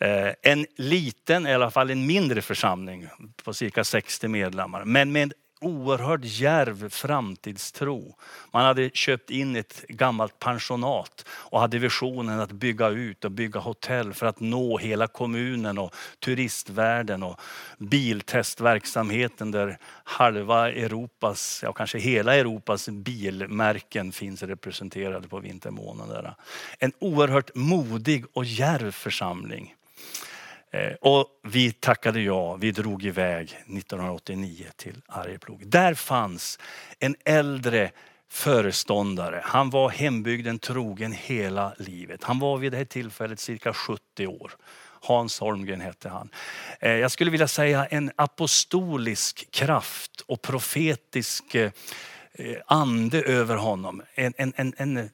Eh, 0.00 0.32
en 0.42 0.66
liten, 0.76 1.46
i 1.46 1.54
alla 1.54 1.70
fall 1.70 1.90
en 1.90 2.06
mindre 2.06 2.42
församling 2.42 3.08
på 3.44 3.54
cirka 3.54 3.84
60 3.84 4.28
medlemmar, 4.28 4.84
men 4.84 5.12
med 5.12 5.32
oerhört 5.64 6.20
djärv 6.24 6.88
framtidstro. 6.88 8.16
Man 8.52 8.64
hade 8.64 8.90
köpt 8.90 9.30
in 9.30 9.56
ett 9.56 9.84
gammalt 9.88 10.38
pensionat 10.38 11.24
och 11.28 11.60
hade 11.60 11.78
visionen 11.78 12.40
att 12.40 12.52
bygga 12.52 12.88
ut 12.88 13.24
och 13.24 13.30
bygga 13.30 13.60
hotell 13.60 14.14
för 14.14 14.26
att 14.26 14.40
nå 14.40 14.78
hela 14.78 15.06
kommunen 15.06 15.78
och 15.78 15.94
turistvärlden 16.18 17.22
och 17.22 17.40
biltestverksamheten 17.78 19.50
där 19.50 19.78
halva 20.04 20.70
Europas, 20.70 21.60
ja 21.62 21.72
kanske 21.72 21.98
hela 21.98 22.34
Europas 22.34 22.88
bilmärken 22.88 24.12
finns 24.12 24.42
representerade 24.42 25.28
på 25.28 25.40
vintermånaderna. 25.40 26.34
En 26.78 26.92
oerhört 26.98 27.54
modig 27.54 28.24
och 28.32 28.44
djärv 28.44 28.90
församling. 28.90 29.74
Eh, 30.74 30.92
och 31.00 31.26
vi 31.42 31.72
tackade 31.72 32.20
ja, 32.20 32.54
vi 32.56 32.70
drog 32.70 33.04
iväg 33.04 33.44
1989 33.44 34.66
till 34.76 35.02
Arjeplog. 35.06 35.66
Där 35.66 35.94
fanns 35.94 36.58
en 36.98 37.16
äldre 37.24 37.90
föreståndare. 38.30 39.40
Han 39.44 39.70
var 39.70 39.88
hembygden 39.88 40.58
trogen 40.58 41.12
hela 41.12 41.74
livet. 41.78 42.24
Han 42.24 42.38
var 42.38 42.58
vid 42.58 42.72
det 42.72 42.78
här 42.78 42.84
tillfället 42.84 43.40
cirka 43.40 43.72
70 43.72 44.26
år. 44.26 44.52
Hans 45.00 45.40
Holmgren 45.40 45.80
hette 45.80 46.08
han. 46.08 46.30
Eh, 46.80 46.92
jag 46.92 47.10
skulle 47.10 47.30
vilja 47.30 47.48
säga 47.48 47.86
en 47.86 48.10
apostolisk 48.16 49.50
kraft 49.50 50.20
och 50.26 50.42
profetisk 50.42 51.54
eh, 51.54 51.70
ande 52.66 53.22
över 53.22 53.56
honom. 53.56 54.02
En, 54.14 54.34
en, 54.36 54.52
en, 54.56 54.74
en 54.76 55.10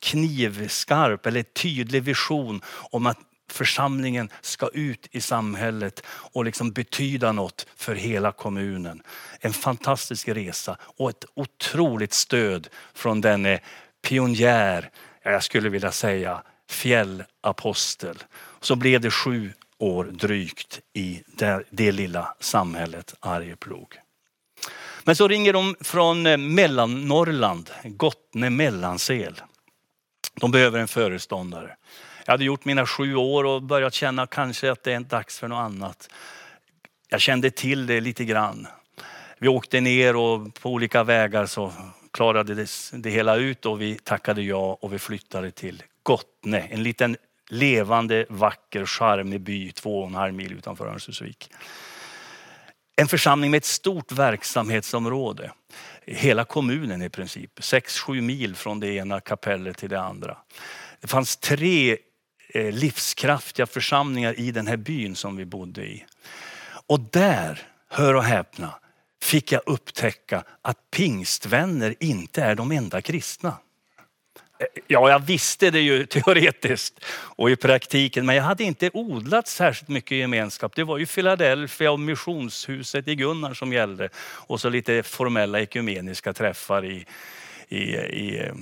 knivskarp 0.00 1.26
eller 1.26 1.42
tydlig 1.42 2.02
vision 2.02 2.60
om 2.90 3.06
att 3.06 3.18
församlingen 3.56 4.30
ska 4.40 4.68
ut 4.68 5.08
i 5.10 5.20
samhället 5.20 6.02
och 6.08 6.44
liksom 6.44 6.72
betyda 6.72 7.32
något 7.32 7.66
för 7.76 7.94
hela 7.94 8.32
kommunen. 8.32 9.02
En 9.40 9.52
fantastisk 9.52 10.28
resa 10.28 10.76
och 10.80 11.10
ett 11.10 11.24
otroligt 11.34 12.12
stöd 12.12 12.68
från 12.94 13.20
denne 13.20 13.60
pionjär, 14.08 14.90
jag 15.22 15.42
skulle 15.42 15.68
vilja 15.68 15.92
säga 15.92 16.42
fjällapostel. 16.70 18.16
Så 18.60 18.76
blev 18.76 19.00
det 19.00 19.10
sju 19.10 19.52
år 19.78 20.04
drygt 20.04 20.80
i 20.92 21.22
det, 21.26 21.62
det 21.70 21.92
lilla 21.92 22.34
samhället 22.40 23.14
Arjeplog. 23.20 23.98
Men 25.04 25.16
så 25.16 25.28
ringer 25.28 25.52
de 25.52 25.76
från 25.80 26.26
eh, 26.26 26.36
Mellannorrland, 26.36 27.70
Gottne 27.84 28.50
Mellansel. 28.50 29.40
De 30.34 30.50
behöver 30.50 30.78
en 30.78 30.88
föreståndare. 30.88 31.76
Jag 32.26 32.32
hade 32.32 32.44
gjort 32.44 32.64
mina 32.64 32.86
sju 32.86 33.14
år 33.14 33.44
och 33.44 33.62
börjat 33.62 33.94
känna 33.94 34.26
kanske 34.26 34.72
att 34.72 34.82
det 34.82 34.92
är 34.92 35.00
dags 35.00 35.38
för 35.38 35.48
något 35.48 35.56
annat. 35.56 36.10
Jag 37.08 37.20
kände 37.20 37.50
till 37.50 37.86
det 37.86 38.00
lite 38.00 38.24
grann. 38.24 38.66
Vi 39.38 39.48
åkte 39.48 39.80
ner 39.80 40.16
och 40.16 40.54
på 40.54 40.70
olika 40.70 41.04
vägar 41.04 41.46
så 41.46 41.72
klarade 42.10 42.54
det, 42.54 42.68
det 42.92 43.10
hela 43.10 43.36
ut 43.36 43.66
och 43.66 43.80
vi 43.80 43.94
tackade 43.94 44.42
ja 44.42 44.78
och 44.80 44.92
vi 44.92 44.98
flyttade 44.98 45.50
till 45.50 45.82
Gottne. 46.02 46.60
En 46.60 46.82
liten 46.82 47.16
levande, 47.48 48.26
vacker, 48.28 48.86
charmig 48.86 49.40
by 49.40 49.72
två 49.72 50.00
och 50.00 50.06
en 50.06 50.14
halv 50.14 50.34
mil 50.34 50.52
utanför 50.52 50.86
Örnsköldsvik. 50.86 51.50
En 52.96 53.08
församling 53.08 53.50
med 53.50 53.58
ett 53.58 53.64
stort 53.64 54.12
verksamhetsområde. 54.12 55.52
Hela 56.06 56.44
kommunen 56.44 57.02
i 57.02 57.08
princip, 57.08 57.58
6-7 57.58 58.20
mil 58.20 58.56
från 58.56 58.80
det 58.80 58.88
ena 58.88 59.20
kapellet 59.20 59.78
till 59.78 59.90
det 59.90 60.00
andra. 60.00 60.36
Det 61.00 61.06
fanns 61.06 61.36
tre 61.36 61.96
Eh, 62.56 62.72
livskraftiga 62.72 63.66
församlingar 63.66 64.40
i 64.40 64.50
den 64.50 64.66
här 64.66 64.76
byn 64.76 65.16
som 65.16 65.36
vi 65.36 65.44
bodde 65.44 65.82
i. 65.82 66.04
Och 66.86 67.00
där, 67.00 67.62
hör 67.88 68.14
och 68.14 68.24
häpna, 68.24 68.74
fick 69.22 69.52
jag 69.52 69.62
upptäcka 69.66 70.44
att 70.62 70.90
pingstvänner 70.90 71.94
inte 72.00 72.42
är 72.42 72.54
de 72.54 72.72
enda 72.72 73.00
kristna. 73.00 73.48
Eh, 74.58 74.66
ja, 74.86 75.10
jag 75.10 75.18
visste 75.18 75.70
det 75.70 75.80
ju 75.80 76.06
teoretiskt 76.06 77.04
och 77.10 77.50
i 77.50 77.56
praktiken, 77.56 78.26
men 78.26 78.36
jag 78.36 78.42
hade 78.42 78.64
inte 78.64 78.90
odlat 78.92 79.48
särskilt 79.48 79.88
mycket 79.88 80.18
gemenskap. 80.18 80.76
Det 80.76 80.84
var 80.84 80.98
ju 80.98 81.06
Philadelphia 81.06 81.92
och 81.92 82.00
missionshuset 82.00 83.08
i 83.08 83.14
Gunnar 83.14 83.54
som 83.54 83.72
gällde 83.72 84.08
och 84.18 84.60
så 84.60 84.68
lite 84.68 85.02
formella 85.02 85.60
ekumeniska 85.60 86.32
träffar 86.32 86.84
i, 86.84 87.06
i, 87.68 87.82
i, 87.96 88.38
eh, 88.38 88.54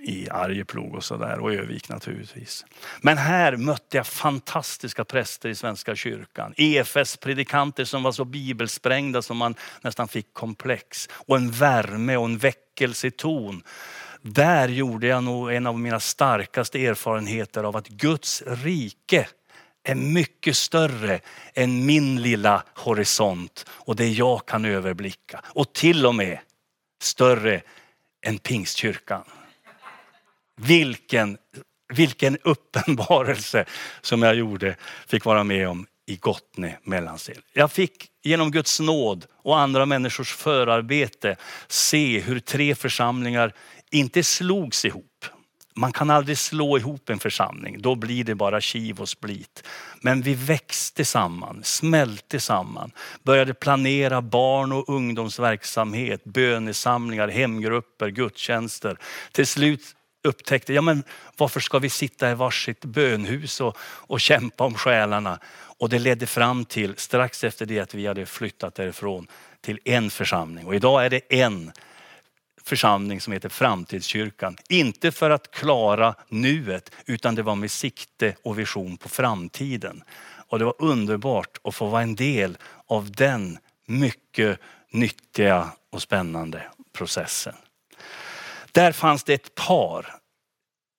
i 0.00 0.30
Arjeplog 0.30 0.94
och 0.94 1.04
sådär 1.04 1.38
och 1.38 1.52
Övik 1.52 1.88
naturligtvis. 1.88 2.64
Men 3.00 3.18
här 3.18 3.56
mötte 3.56 3.96
jag 3.96 4.06
fantastiska 4.06 5.04
präster 5.04 5.48
i 5.48 5.54
Svenska 5.54 5.96
kyrkan. 5.96 6.54
EFS-predikanter 6.56 7.84
som 7.84 8.02
var 8.02 8.12
så 8.12 8.24
bibelsprängda 8.24 9.22
som 9.22 9.36
man 9.36 9.54
nästan 9.80 10.08
fick 10.08 10.32
komplex. 10.32 11.08
Och 11.12 11.36
en 11.36 11.50
värme 11.50 12.16
och 12.16 12.24
en 12.24 12.38
väckelseton 12.38 13.62
där 14.22 14.68
gjorde 14.68 15.06
jag 15.06 15.24
nog 15.24 15.52
en 15.52 15.66
av 15.66 15.78
mina 15.78 16.00
starkaste 16.00 16.86
erfarenheter 16.86 17.64
av 17.64 17.76
att 17.76 17.88
Guds 17.88 18.42
rike 18.46 19.28
är 19.84 19.94
mycket 19.94 20.56
större 20.56 21.20
än 21.54 21.86
min 21.86 22.22
lilla 22.22 22.62
horisont 22.74 23.66
och 23.70 23.96
det 23.96 24.08
jag 24.08 24.46
kan 24.46 24.64
överblicka. 24.64 25.40
Och 25.44 25.72
till 25.72 26.06
och 26.06 26.14
med 26.14 26.38
större 27.02 27.62
än 28.22 28.38
pingstkyrkan. 28.38 29.24
Vilken, 30.58 31.38
vilken 31.94 32.38
uppenbarelse 32.42 33.64
som 34.00 34.22
jag 34.22 34.34
gjorde, 34.34 34.76
fick 35.06 35.24
vara 35.24 35.44
med 35.44 35.68
om 35.68 35.86
i 36.06 36.16
Gottne 36.16 36.78
Mellansel. 36.82 37.38
Jag 37.52 37.72
fick 37.72 38.06
genom 38.22 38.50
Guds 38.50 38.80
nåd 38.80 39.26
och 39.42 39.58
andra 39.58 39.86
människors 39.86 40.34
förarbete 40.34 41.36
se 41.68 42.20
hur 42.20 42.40
tre 42.40 42.74
församlingar 42.74 43.52
inte 43.90 44.22
slogs 44.22 44.84
ihop. 44.84 45.24
Man 45.74 45.92
kan 45.92 46.10
aldrig 46.10 46.38
slå 46.38 46.78
ihop 46.78 47.10
en 47.10 47.18
församling, 47.18 47.82
då 47.82 47.94
blir 47.94 48.24
det 48.24 48.34
bara 48.34 48.60
kiv 48.60 49.00
och 49.00 49.08
split. 49.08 49.62
Men 50.00 50.22
vi 50.22 50.34
växte 50.34 51.04
samman, 51.04 51.60
smälte 51.64 52.40
samman, 52.40 52.92
började 53.22 53.54
planera 53.54 54.22
barn 54.22 54.72
och 54.72 54.88
ungdomsverksamhet, 54.88 56.24
bönesamlingar, 56.24 57.28
hemgrupper, 57.28 58.08
gudstjänster. 58.08 58.98
Till 59.32 59.46
slut 59.46 59.94
upptäckte, 60.28 60.72
ja 60.72 60.82
men 60.82 61.02
varför 61.36 61.60
ska 61.60 61.78
vi 61.78 61.90
sitta 61.90 62.30
i 62.30 62.34
varsitt 62.34 62.84
bönhus 62.84 63.60
och, 63.60 63.76
och 63.80 64.20
kämpa 64.20 64.64
om 64.64 64.74
själarna? 64.74 65.38
Och 65.78 65.88
det 65.88 65.98
ledde 65.98 66.26
fram 66.26 66.64
till, 66.64 66.96
strax 66.96 67.44
efter 67.44 67.66
det 67.66 67.80
att 67.80 67.94
vi 67.94 68.06
hade 68.06 68.26
flyttat 68.26 68.74
därifrån, 68.74 69.26
till 69.60 69.80
en 69.84 70.10
församling. 70.10 70.66
Och 70.66 70.74
idag 70.74 71.04
är 71.04 71.10
det 71.10 71.20
en 71.40 71.72
församling 72.64 73.20
som 73.20 73.32
heter 73.32 73.48
Framtidskyrkan. 73.48 74.56
Inte 74.68 75.12
för 75.12 75.30
att 75.30 75.50
klara 75.50 76.14
nuet 76.28 76.92
utan 77.06 77.34
det 77.34 77.42
var 77.42 77.54
med 77.54 77.70
sikte 77.70 78.36
och 78.42 78.58
vision 78.58 78.96
på 78.96 79.08
framtiden. 79.08 80.02
Och 80.48 80.58
det 80.58 80.64
var 80.64 80.74
underbart 80.78 81.58
att 81.64 81.74
få 81.74 81.86
vara 81.86 82.02
en 82.02 82.14
del 82.14 82.58
av 82.86 83.12
den 83.12 83.58
mycket 83.86 84.60
nyttiga 84.90 85.68
och 85.90 86.02
spännande 86.02 86.62
processen. 86.92 87.54
Där 88.72 88.92
fanns 88.92 89.24
det 89.24 89.34
ett 89.34 89.54
par. 89.54 90.14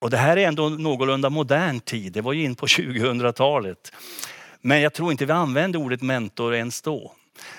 Och 0.02 0.10
det 0.10 0.18
här 0.18 0.38
är 0.38 0.48
ändå 0.48 0.70
någorlunda 0.70 1.30
modern 1.30 1.80
tid, 1.80 2.14
det 2.14 2.22
var 2.22 2.34
ju 2.34 2.44
in 2.44 2.56
på 2.56 2.66
2000-talet. 2.66 3.92
Men 4.62 4.82
jag 4.82 4.94
tror 4.94 5.12
inte 5.12 5.26
vi 5.26 5.32
använde 5.32 5.78
ordet 5.78 6.02
mentor 6.02 6.56
ens 6.56 6.82
då. 6.82 7.12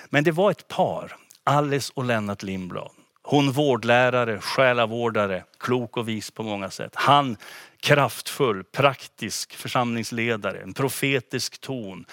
Men 0.09 0.23
det 0.23 0.31
var 0.31 0.51
ett 0.51 0.67
par, 0.67 1.15
Alice 1.43 1.91
och 1.95 2.05
Lennart 2.05 2.43
Lindblad. 2.43 2.91
Hon 3.23 3.51
vårdlärare, 3.51 4.39
själavårdare, 4.39 5.43
klok 5.59 5.97
och 5.97 6.09
vis 6.09 6.31
på 6.31 6.43
många 6.43 6.69
sätt. 6.69 6.91
Han 6.95 7.37
kraftfull, 7.79 8.63
praktisk 8.63 9.53
församlingsledare, 9.53 10.61
en 10.61 10.73
profetisk 10.73 11.61
ton. 11.61 12.05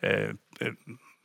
Eh, 0.00 0.10
eh 0.10 0.72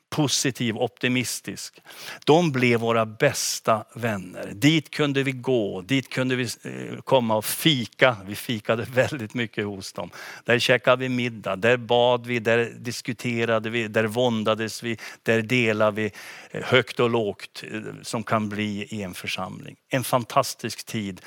positiv, 0.10 0.78
optimistisk. 0.78 1.82
De 2.26 2.52
blev 2.52 2.80
våra 2.80 3.06
bästa 3.06 3.86
vänner. 3.96 4.52
Dit 4.54 4.90
kunde 4.90 5.24
vi 5.24 5.32
gå, 5.32 5.82
dit 5.82 6.10
kunde 6.10 6.36
vi 6.36 6.44
eh, 6.44 7.00
komma 7.04 7.36
och 7.36 7.46
fika. 7.46 8.18
Vi 8.26 8.36
fikade 8.36 8.84
väldigt 8.94 9.34
mycket 9.34 9.66
hos 9.66 9.94
dem. 9.94 10.10
Där 10.44 10.60
käkade 10.60 11.00
vi 11.00 11.10
middag, 11.10 11.56
där 11.56 11.78
bad 11.78 12.26
vi, 12.26 12.40
där 12.40 12.72
diskuterade 12.80 13.70
vi, 13.70 13.88
där 13.88 14.04
våndades 14.04 14.84
vi, 14.84 14.98
där 15.24 15.42
delade 15.42 15.92
vi 15.92 16.12
eh, 16.52 16.64
högt 16.64 17.00
och 17.00 17.10
lågt 17.10 17.64
eh, 17.72 17.82
som 18.02 18.24
kan 18.24 18.50
bli 18.50 18.88
i 18.90 19.02
en 19.02 19.14
församling. 19.14 19.76
En 19.90 20.04
fantastisk 20.04 20.86
tid 20.86 21.22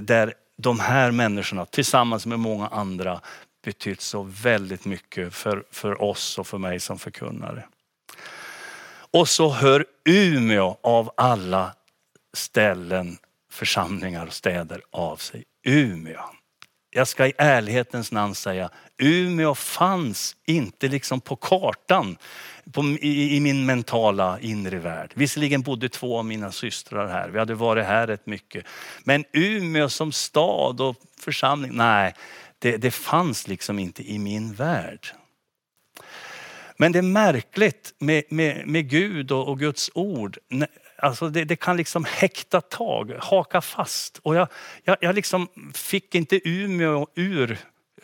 där 0.00 0.34
de 0.56 0.80
här 0.80 1.10
människorna 1.10 1.66
tillsammans 1.66 2.26
med 2.26 2.38
många 2.38 2.66
andra 2.66 3.20
betytt 3.64 4.00
så 4.00 4.22
väldigt 4.22 4.84
mycket 4.84 5.34
för, 5.34 5.64
för 5.70 6.02
oss 6.02 6.38
och 6.38 6.46
för 6.46 6.58
mig 6.58 6.80
som 6.80 6.98
förkunnare. 6.98 7.64
Och 9.14 9.28
så 9.28 9.50
hör 9.50 9.84
Umeå 10.04 10.76
av 10.82 11.10
alla 11.16 11.74
ställen, 12.32 13.18
församlingar 13.50 14.26
och 14.26 14.32
städer 14.32 14.82
av 14.90 15.16
sig. 15.16 15.44
Umeå. 15.66 16.20
Jag 16.90 17.08
ska 17.08 17.26
i 17.26 17.32
ärlighetens 17.38 18.12
namn 18.12 18.34
säga, 18.34 18.70
Umeå 18.98 19.54
fanns 19.54 20.36
inte 20.46 20.88
liksom 20.88 21.20
på 21.20 21.36
kartan 21.36 22.16
på, 22.72 22.82
i, 22.82 23.36
i, 23.36 23.40
min 23.40 23.66
mentala 23.66 24.40
inre 24.40 24.78
värld. 24.78 25.12
Visserligen 25.14 25.62
bodde 25.62 25.88
två 25.88 26.18
av 26.18 26.24
mina 26.24 26.52
systrar 26.52 27.08
här, 27.08 27.28
vi 27.28 27.38
hade 27.38 27.54
varit 27.54 27.86
här 27.86 28.06
rätt 28.06 28.26
mycket. 28.26 28.64
Men 29.04 29.24
Umeå 29.32 29.88
som 29.88 30.12
stad 30.12 30.80
och 30.80 30.96
församling, 31.20 31.70
nej, 31.74 32.14
det, 32.58 32.76
det 32.76 32.90
fanns 32.90 33.48
liksom 33.48 33.78
inte 33.78 34.10
i 34.10 34.18
min 34.18 34.52
värld. 34.52 35.08
Men 36.76 36.92
det 36.92 36.98
är 36.98 37.02
märkligt 37.02 37.94
med, 37.98 38.24
med, 38.28 38.66
med 38.66 38.90
Gud 38.90 39.32
och, 39.32 39.48
och, 39.48 39.58
Guds 39.58 39.90
ord. 39.94 40.38
Alltså 40.98 41.28
det, 41.28 41.44
det, 41.44 41.56
kan 41.56 41.76
liksom 41.76 42.04
häkta 42.08 42.60
tag, 42.60 43.12
haka 43.18 43.60
fast. 43.60 44.20
Och 44.22 44.34
jag, 44.34 44.48
jag, 44.84 44.96
jag 45.00 45.14
liksom 45.14 45.48
fick 45.74 46.14
inte 46.14 46.48
Umeå 46.48 47.06
ur 47.14 47.58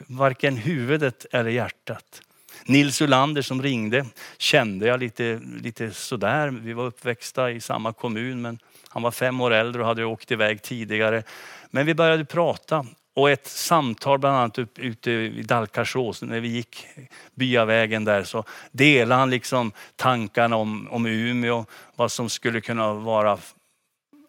varken 0.07 0.57
huvudet 0.57 1.27
eller 1.33 1.50
hjärtat. 1.50 2.23
Nils 2.65 3.00
Ulander 3.00 3.43
som 3.43 3.62
ringde 3.62 4.07
kände 4.39 4.87
jag 4.87 5.00
lite, 5.00 5.41
lite 5.62 5.91
sådär. 5.91 6.49
Vi 6.49 6.73
var 6.73 6.85
uppväxta 6.85 7.50
i 7.50 7.61
samma 7.61 7.93
kommun 7.93 8.43
men 8.43 8.59
han 8.89 9.03
var 9.03 9.11
fem 9.11 9.41
år 9.41 9.50
äldre 9.50 9.83
och 9.83 9.89
hade 9.89 10.05
åkt 10.05 10.31
iväg 10.31 10.62
tidigare. 10.62 11.23
Men 11.71 11.87
vi 11.87 11.95
började 11.95 12.25
prata 12.25 12.87
och 13.21 13.31
ett 13.31 13.47
samtal 13.47 14.19
bland 14.19 14.37
annat 14.37 14.59
upp, 14.59 14.79
ute 14.79 15.11
i 15.11 15.43
Dalkarsås 15.43 16.23
när 16.23 16.41
vi 16.41 16.49
gick 16.49 16.87
byavägen 17.35 18.05
där 18.05 18.23
så 18.23 18.45
delade 18.73 19.21
han 19.21 19.31
liksom 19.31 19.73
tankarna 19.97 20.57
om, 20.57 20.89
om 20.91 21.07
Umeå, 21.07 21.65
vad 21.97 22.12
som 22.12 22.29
skulle 22.29 22.61
kunna 22.61 22.95
vara 22.95 23.39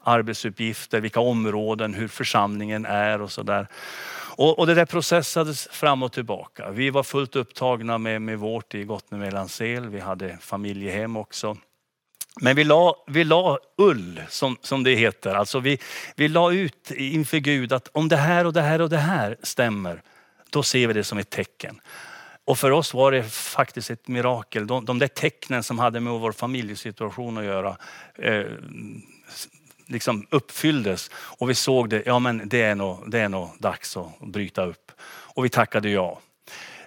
arbetsuppgifter, 0.03 1.01
vilka 1.01 1.19
områden, 1.19 1.93
hur 1.93 2.07
församlingen 2.07 2.85
är 2.85 3.21
och 3.21 3.31
sådär. 3.31 3.67
Och, 4.35 4.59
och, 4.59 4.67
det 4.67 4.73
där 4.73 4.85
processades 4.85 5.67
fram 5.67 6.03
och 6.03 6.11
tillbaka. 6.11 6.71
Vi 6.71 6.89
var 6.89 7.03
fullt 7.03 7.35
upptagna 7.35 7.97
med, 7.97 8.21
med 8.21 8.39
vårt 8.39 8.75
i 8.75 8.83
Gottne 8.83 9.17
Vi 9.79 9.99
hade 9.99 10.37
familjehem 10.41 11.17
också. 11.17 11.57
Men 12.39 12.55
vi 12.55 12.63
la, 12.63 12.95
vi 13.07 13.23
la 13.23 13.59
ull, 13.77 14.21
som, 14.29 14.57
som 14.61 14.83
det 14.83 14.95
heter. 14.95 15.35
Alltså 15.35 15.59
vi, 15.59 15.79
vi 16.15 16.27
la 16.27 16.51
ut 16.51 16.91
inför 16.91 17.37
Gud 17.37 17.73
att 17.73 17.87
om 17.91 18.07
det 18.07 18.17
här 18.17 18.45
och 18.45 18.53
det 18.53 18.61
här 18.61 18.81
och 18.81 18.89
det 18.89 18.97
här 18.97 19.37
stämmer, 19.43 20.01
då 20.49 20.63
ser 20.63 20.87
vi 20.87 20.93
det 20.93 21.03
som 21.03 21.17
ett 21.17 21.29
tecken. 21.29 21.81
Och 22.45 22.57
för 22.57 22.71
oss 22.71 22.93
var 22.93 23.11
det 23.11 23.23
faktiskt 23.23 23.89
ett 23.89 24.07
mirakel. 24.07 24.67
De, 24.67 24.85
de 24.85 24.99
där 24.99 25.07
tecknen 25.07 25.63
som 25.63 25.79
hade 25.79 25.99
med 25.99 26.13
vår 26.13 26.31
familjesituation 26.31 27.37
att 27.37 27.43
göra 27.43 27.77
eh, 28.15 28.45
liksom 29.87 30.27
uppfylldes. 30.29 31.11
Och 31.13 31.49
vi 31.49 31.55
såg 31.55 31.89
det, 31.89 32.03
ja 32.05 32.19
men 32.19 32.41
det 32.45 32.61
är 32.61 32.75
nog, 32.75 33.11
det 33.11 33.19
är 33.19 33.29
nog 33.29 33.49
dags 33.59 33.97
att 33.97 34.19
bryta 34.19 34.65
upp. 34.65 34.91
Och 35.07 35.45
vi 35.45 35.49
tackade 35.49 35.89
ja. 35.89 36.19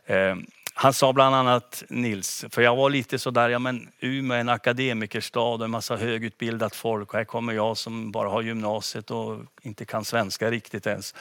Eh, 0.07 0.37
han 0.76 0.93
sa 0.93 1.12
bland 1.12 1.35
annat 1.35 1.83
Nils, 1.88 2.45
för 2.50 2.62
jag 2.62 2.76
var 2.76 2.90
lite 2.90 3.19
sådär, 3.19 3.49
ja 3.49 3.59
men 3.59 3.88
Umeå 4.00 4.37
är 4.37 4.40
en 4.40 4.49
akademikerstad 4.49 5.54
och 5.54 5.64
en 5.64 5.71
massa 5.71 5.97
högutbildat 5.97 6.76
folk 6.76 7.09
och 7.09 7.19
här 7.19 7.25
kommer 7.25 7.52
jag 7.52 7.76
som 7.76 8.12
bara 8.12 8.28
har 8.28 8.43
gymnasiet 8.43 9.11
och 9.11 9.38
inte 9.62 9.85
kan 9.85 10.04
svenska 10.04 10.50
riktigt 10.50 10.87
ens. 10.87 11.14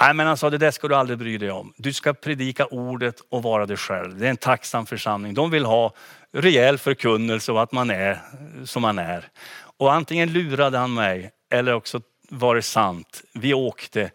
Nej 0.00 0.14
men 0.14 0.26
han 0.26 0.36
sa, 0.36 0.50
det 0.50 0.58
där 0.58 0.70
ska 0.70 0.88
du 0.88 0.94
aldrig 0.94 1.18
bry 1.18 1.38
dig 1.38 1.50
om. 1.50 1.72
Du 1.76 1.92
ska 1.92 2.14
predika 2.14 2.66
ordet 2.66 3.20
och 3.28 3.42
vara 3.42 3.66
dig 3.66 3.76
själv. 3.76 4.18
Det 4.18 4.26
är 4.26 4.30
en 4.30 4.36
tacksam 4.36 4.86
församling. 4.86 5.34
De 5.34 5.50
vill 5.50 5.64
ha 5.64 5.92
rejäl 6.32 6.78
förkunnelse 6.78 7.52
och 7.52 7.62
att 7.62 7.72
man 7.72 7.90
är 7.90 8.20
som 8.64 8.82
man 8.82 8.98
är. 8.98 9.28
Och 9.76 9.92
antingen 9.92 10.32
lurade 10.32 10.78
han 10.78 10.94
mig 10.94 11.30
eller 11.50 11.72
också 11.72 12.00
var 12.28 12.54
det 12.54 12.62
sant. 12.62 13.22
Vi 13.32 13.54
åkte 13.54 14.10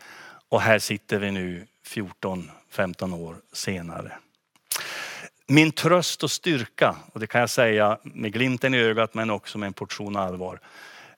och 0.50 0.62
här 0.62 0.80
sitter 0.80 1.20
vi 1.20 1.32
nu 1.32 1.68
14-15 1.88 3.20
år 3.20 3.36
senare. 3.54 4.12
Min 5.48 5.72
tröst 5.72 6.24
och 6.24 6.32
styrka, 6.32 6.96
och 7.14 7.20
det 7.20 7.28
kan 7.28 7.42
jag 7.42 7.50
säga 7.50 7.98
med 8.04 8.34
glimten 8.34 8.74
i 8.74 8.78
ögat 8.78 9.14
men 9.14 9.30
också 9.30 9.58
med 9.58 9.68
en 9.68 9.74
portion 9.74 10.16
allvar. 10.16 10.60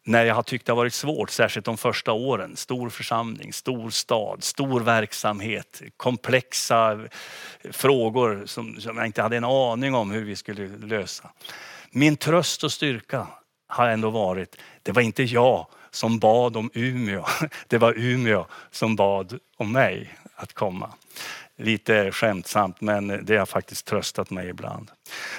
När 0.03 0.25
jag 0.25 0.35
har 0.35 0.43
tyckt 0.43 0.65
det 0.65 0.71
har 0.71 0.77
varit 0.77 0.93
svårt, 0.93 1.29
särskilt 1.29 1.65
de 1.65 1.77
första 1.77 2.11
åren. 2.11 2.55
Stor 2.55 2.89
församling, 2.89 3.53
stor 3.53 3.89
stad, 3.89 4.43
stor 4.43 4.79
verksamhet, 4.79 5.81
komplexa 5.97 6.91
eh, 6.91 7.71
frågor 7.71 8.43
som, 8.45 8.81
som 8.81 8.97
jag 8.97 9.05
inte 9.05 9.21
hade 9.21 9.37
en 9.37 9.43
aning 9.43 9.95
om 9.95 10.11
hur 10.11 10.23
vi 10.23 10.35
skulle 10.35 10.67
lösa. 10.67 11.29
Min 11.91 12.17
tröst 12.17 12.63
och 12.63 12.71
styrka 12.71 13.27
har 13.67 13.87
ändå 13.87 14.09
varit, 14.09 14.55
det 14.83 14.91
var 14.91 15.01
inte 15.01 15.23
jag 15.23 15.67
som 15.91 16.19
bad 16.19 16.57
om 16.57 16.69
Umeå. 16.73 17.25
Det 17.67 17.77
var 17.77 17.93
Umeå 17.97 18.45
som 18.71 18.95
bad 18.95 19.39
om 19.57 19.71
mig 19.71 20.17
att 20.35 20.53
komma. 20.53 20.93
Lite 21.57 22.11
skämtsamt 22.11 22.81
men 22.81 23.25
det 23.25 23.37
har 23.37 23.45
faktiskt 23.45 23.85
tröstat 23.85 24.29
mig 24.29 24.49
ibland. 24.49 24.91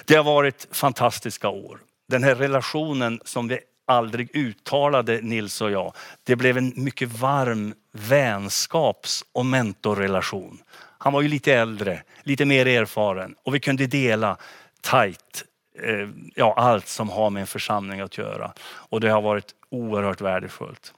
Det 0.04 0.14
har 0.14 0.24
varit 0.24 0.68
fantastiska 0.72 1.48
år. 1.48 1.80
Den 2.08 2.24
här 2.24 2.34
relationen 2.34 3.20
som 3.24 3.48
vi 3.48 3.58
aldrig 3.86 4.36
uttalade 4.36 5.20
Nils 5.20 5.60
och 5.60 5.70
jag. 5.70 5.92
Det 6.24 6.36
blev 6.36 6.58
en 6.58 6.72
mycket 6.76 7.08
varm 7.08 7.74
vänskaps 7.92 9.24
och 9.32 9.46
mentorrelation. 9.46 10.58
Han 10.98 11.12
var 11.12 11.22
ju 11.22 11.28
lite 11.28 11.54
äldre, 11.54 12.02
lite 12.22 12.44
mer 12.44 12.66
erfaren 12.66 13.34
och 13.42 13.54
vi 13.54 13.60
kunde 13.60 13.86
dela 13.86 14.36
tajt 14.80 15.44
eh, 15.82 16.08
ja, 16.34 16.54
allt 16.56 16.88
som 16.88 17.08
har 17.08 17.30
med 17.30 17.40
en 17.40 17.46
församling 17.46 18.00
att 18.00 18.18
göra. 18.18 18.52
Och 18.60 19.00
det 19.00 19.08
har 19.08 19.22
varit 19.22 19.54
oerhört 19.70 20.20
värdefullt. 20.20 20.94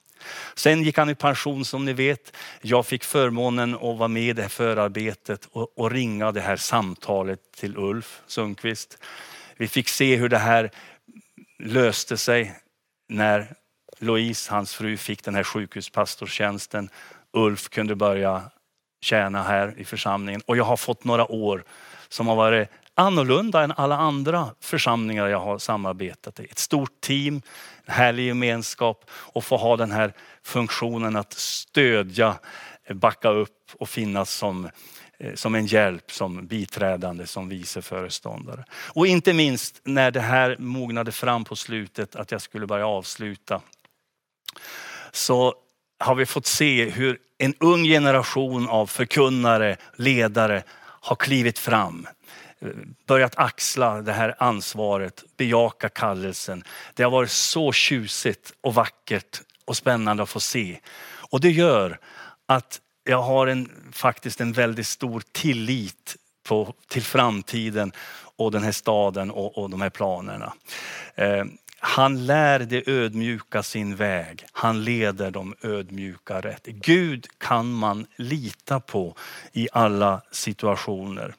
Sen 0.55 0.83
gick 0.83 0.99
han 0.99 1.11
i 1.11 1.15
pension 1.15 1.65
som 1.65 1.85
ni 1.85 1.93
vet. 1.93 2.37
Jag 2.63 2.87
fick 2.87 3.05
förmånen 3.05 3.75
att 3.75 3.99
vara 3.99 4.09
med 4.09 4.23
i 4.23 4.33
det 4.33 4.43
här 4.43 4.49
förarbetet 4.49 5.49
och, 5.53 5.79
och 5.79 5.91
ringa 5.91 6.33
det 6.33 6.41
här 6.41 6.57
samtalet 6.57 7.41
till 7.57 7.77
Ulf 7.77 8.23
Sundqvist. 8.27 8.99
Vi 9.57 9.69
fick 9.69 9.89
se 9.89 10.17
hur 10.17 10.29
det 10.29 10.39
här 10.39 10.71
löste 11.59 12.17
sig 12.17 12.57
när 13.09 13.55
Louise, 13.99 14.53
hans 14.53 14.75
fru, 14.75 14.97
fick 14.97 15.25
den 15.25 15.35
här 15.35 15.45
sjukhuspastorstjänsten. 15.45 16.89
Ulf 17.33 17.69
kunde 17.69 17.95
börja 17.95 18.43
tjäna 19.01 19.43
här 19.43 19.75
i 19.77 19.85
församlingen 19.85 20.43
och 20.47 20.57
jag 20.57 20.65
har 20.65 20.77
fått 20.77 21.05
några 21.05 21.33
år 21.33 21.65
som 22.09 22.29
har 22.29 22.37
varit 22.37 22.69
annorlunda 22.95 23.63
än 23.63 23.73
alla 23.73 23.97
andra 23.97 24.55
församlingar 24.61 25.27
jag 25.27 25.41
har 25.41 25.59
samarbetat 25.59 26.41
i. 26.41 26.45
Ett 26.45 26.59
stort 26.59 27.01
team, 27.01 27.43
härlig 27.91 28.27
gemenskap 28.27 29.11
och 29.11 29.45
få 29.45 29.57
ha 29.57 29.77
den 29.77 29.91
här 29.91 30.13
funktionen 30.43 31.17
att 31.17 31.33
stödja, 31.33 32.39
eh, 32.85 32.97
backa 32.97 33.29
upp 33.29 33.71
och 33.79 33.89
finnas 33.89 34.31
som, 34.31 34.71
eh, 35.19 35.35
som 35.35 35.55
en 35.55 35.67
hjälp, 35.67 36.13
som 36.13 36.47
biträdande, 36.47 37.27
som 37.27 37.49
vice 37.49 37.83
föreståndare. 37.83 38.65
Och 38.73 39.07
inte 39.07 39.33
minst 39.33 39.81
när 39.85 40.11
det 40.11 40.21
här 40.21 40.57
mognade 40.59 41.13
fram 41.13 41.45
på 41.45 41.57
slutet 41.57 42.17
att 42.17 42.33
jag 42.33 42.43
skulle 42.43 42.67
börja 42.67 42.87
avsluta. 42.87 43.61
Så 45.13 45.55
har 45.99 46.15
vi 46.15 46.27
fått 46.27 46.47
se 46.47 46.91
hur 46.91 47.19
en 47.39 47.55
ung 47.61 47.85
generation 47.85 48.69
av 48.69 48.87
förkunnare, 48.87 49.77
ledare 49.97 50.63
har 50.79 51.17
klivit 51.17 51.59
fram 51.59 52.07
börjat 53.07 53.39
axla 53.39 54.03
det 54.03 54.13
här 54.13 54.35
ansvaret, 54.39 55.25
bejaka 55.37 55.89
kallelsen. 55.89 56.65
Det 56.95 57.03
har 57.03 57.11
varit 57.11 57.31
så 57.31 57.73
tjusigt 57.73 58.53
och 58.61 58.75
vackert 58.75 59.41
och 59.65 59.77
spännande 59.77 60.23
att 60.23 60.29
få 60.29 60.41
se. 60.41 60.81
Och 61.31 61.41
det 61.41 61.51
gör 61.51 61.99
att 62.47 62.81
jag 63.05 63.23
har 63.23 63.47
en, 63.47 63.71
faktiskt 63.93 64.41
en 64.41 64.53
väldigt 64.53 64.87
stor 64.87 65.23
tillit 65.33 66.17
på, 66.43 66.75
till 66.89 67.03
framtiden 67.03 67.93
och 68.37 68.51
den 68.51 68.63
här 68.63 68.73
staden 68.73 69.31
och, 69.31 69.59
och 69.59 69.71
de 69.71 69.81
här 69.81 69.91
planerna. 69.91 70.53
Eh, 71.15 71.45
han 71.79 72.27
lär 72.27 72.59
de 72.59 72.83
ödmjuka 72.87 73.63
sin 73.63 73.97
väg. 73.97 74.45
Han 74.53 74.85
leder 74.85 75.31
de 75.31 75.55
ödmjuka 75.63 76.41
rätt. 76.41 76.67
Gud 76.67 77.27
kan 77.39 77.73
man 77.73 78.07
lita 78.17 78.81
på 78.81 79.17
i 79.53 79.69
alla 79.73 80.23
situationer. 80.31 81.35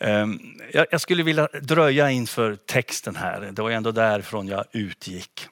Ehm, 0.00 0.60
jag 0.90 1.00
skulle 1.00 1.22
vilja 1.22 1.48
dröja 1.62 2.10
inför 2.10 2.56
texten 2.56 3.16
här. 3.16 3.40
Det 3.52 3.62
var 3.62 3.70
ändå 3.70 3.92
därifrån 3.92 4.48
jag 4.48 4.64
utgick. 4.72 5.48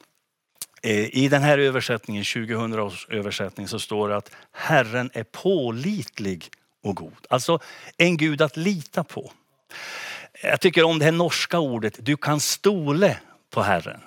Eh, 0.83 1.17
I 1.17 1.29
den 1.29 1.43
här 1.43 1.59
översättningen, 1.59 2.25
2000 2.25 2.81
års 2.81 3.07
översättning, 3.09 3.69
så 3.69 3.79
står 3.79 4.09
det 4.09 4.17
att 4.17 4.31
Herren 4.53 5.11
är 5.13 5.25
pålitlig 5.25 6.49
och 6.83 6.97
god. 6.97 7.27
Alltså 7.31 7.59
en 7.97 8.17
Gud 8.17 8.43
att 8.43 8.57
lita 8.57 9.05
på. 9.05 9.33
Jag 10.43 10.61
tycker 10.61 10.83
om 10.83 10.99
det 10.99 11.05
här 11.05 11.13
norska 11.13 11.59
ordet, 11.59 11.95
du 11.99 12.17
kan 12.17 12.41
stole 12.41 13.17
på 13.51 13.63
Herren. 13.63 14.01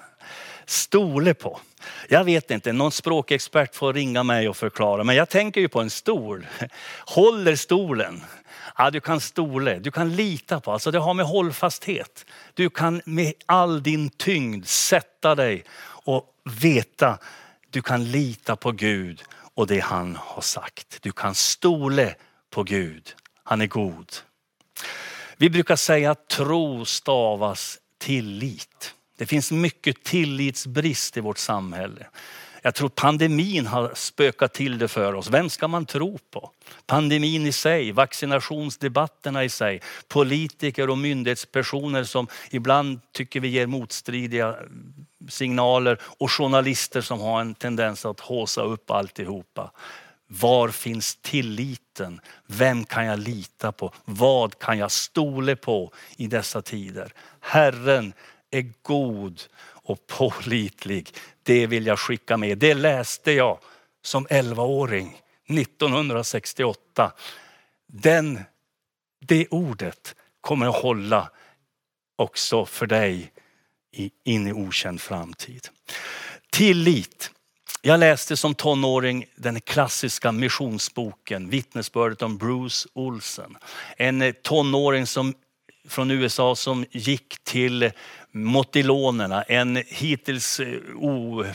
Stole 0.66 1.34
på. 1.34 1.60
Jag 2.08 2.24
vet 2.24 2.52
inte, 2.52 2.74
någon 2.74 2.92
språkexpert 2.92 3.76
får 3.76 3.94
ringa 3.94 4.24
mig 4.24 4.50
och 4.50 4.58
förklara, 4.58 5.04
men 5.04 5.16
jag 5.16 5.30
tänker 5.30 5.62
ju 5.62 5.68
på 5.68 5.82
en 5.82 5.90
stol. 5.90 6.48
Håller 7.06 7.56
stolen? 7.56 8.22
Ja, 8.82 8.92
du 8.92 9.00
kan 9.00 9.20
stole, 9.20 9.80
du 9.80 9.92
kan 9.92 10.16
lita 10.16 10.60
på, 10.60 10.72
alltså 10.72 10.92
det 10.92 11.00
har 11.00 11.14
med 11.14 11.26
hållfasthet. 11.26 12.26
Du 12.54 12.70
kan 12.70 13.02
med 13.06 13.34
all 13.46 13.84
din 13.84 14.10
tyngd 14.10 14.68
sätta 14.68 15.36
dig 15.36 15.64
och 15.84 16.26
veta, 16.62 17.18
du 17.70 17.82
kan 17.82 18.12
lita 18.12 18.56
på 18.56 18.72
Gud 18.72 19.24
och 19.54 19.68
det 19.68 19.80
han 19.80 20.16
har 20.16 20.42
sagt. 20.42 20.98
Du 21.02 21.12
kan 21.12 21.36
stole 21.36 22.16
på 22.50 22.64
Gud, 22.64 23.16
han 23.44 23.62
är 23.62 23.68
god. 23.68 24.14
Vi 25.38 25.50
brukar 25.50 25.76
säga 25.76 26.12
att 26.12 26.28
tro 26.28 26.86
stavas 26.86 27.80
tillit. 27.98 28.96
Det 29.18 29.26
finns 29.26 29.52
mycket 29.52 30.04
tillitsbrist 30.04 31.18
i 31.18 31.20
vårt 31.20 31.38
samhälle. 31.38 32.08
Jag 32.62 32.76
tror 32.76 32.90
pandemin 32.90 33.68
har 33.68 33.92
spökat 33.96 34.54
till 34.54 34.78
det 34.78 34.88
för 34.88 35.14
oss. 35.14 35.30
Vem 35.30 35.50
ska 35.50 35.68
man 35.68 35.86
tro 35.86 36.18
på? 36.32 36.52
Pandemin 36.86 37.46
i 37.46 37.52
sig, 37.52 37.92
vaccinationsdebatterna 37.92 39.44
i 39.44 39.50
sig, 39.50 39.82
politiker 40.08 40.90
och 40.90 40.98
myndighetspersoner 40.98 42.04
som 42.04 42.28
ibland 42.52 43.00
tycker 43.12 43.40
vi 43.40 43.48
ger 43.48 43.68
motstridiga 43.68 44.56
signaler 45.30 45.98
och 46.02 46.32
journalister 46.32 47.02
som 47.02 47.20
har 47.20 47.42
en 47.42 47.56
tendens 47.56 48.06
att 48.06 48.20
håsa 48.20 48.62
upp 48.62 48.92
alltihopa. 48.92 49.72
Var 50.28 50.70
finns 50.70 51.16
tilliten? 51.16 52.22
Vem 52.48 52.86
kan 52.86 53.06
jag 53.06 53.20
lita 53.20 53.72
på? 53.72 53.94
Vad 54.06 54.60
kan 54.60 54.78
jag 54.78 54.92
stole 54.92 55.56
på 55.56 55.92
i 56.18 56.28
dessa 56.28 56.62
tider? 56.62 57.14
Herren 57.40 58.14
är 58.52 58.74
god 58.82 59.42
och 59.90 60.08
pålitlig. 60.08 61.10
Det 61.44 61.68
vill 61.68 61.86
jag 61.86 62.00
skicka 62.00 62.38
med. 62.38 62.58
Det 62.58 62.74
läste 62.74 63.32
jag 63.32 63.60
som 64.02 64.28
11-åring 64.28 65.22
1968. 65.48 67.12
Den, 67.88 68.40
det 69.20 69.48
ordet 69.48 70.16
kommer 70.42 70.68
att 70.68 70.82
hålla 70.82 71.32
också 72.16 72.66
för 72.66 72.88
dig 72.88 73.32
in 74.24 74.48
i 74.48 74.54
okänd 74.54 75.02
framtid. 75.02 75.68
Tillit. 76.50 77.32
Jag 77.82 78.00
läste 78.00 78.38
som 78.38 78.56
tonåring 78.56 79.26
den 79.36 79.62
klassiska 79.62 80.32
missionsboken 80.32 81.50
Vittnesbördet 81.50 82.22
om 82.22 82.38
Bruce 82.38 82.90
Olsen. 82.94 83.58
En 83.98 84.34
tonåring 84.42 85.08
som, 85.08 85.34
från 85.90 86.12
USA 86.12 86.56
som 86.56 86.86
gick 86.92 87.44
till 87.44 87.92
motilonerna, 88.32 89.44
en 89.44 89.84
hittills 89.88 90.60
eh, 90.60 90.80
o, 90.96 91.46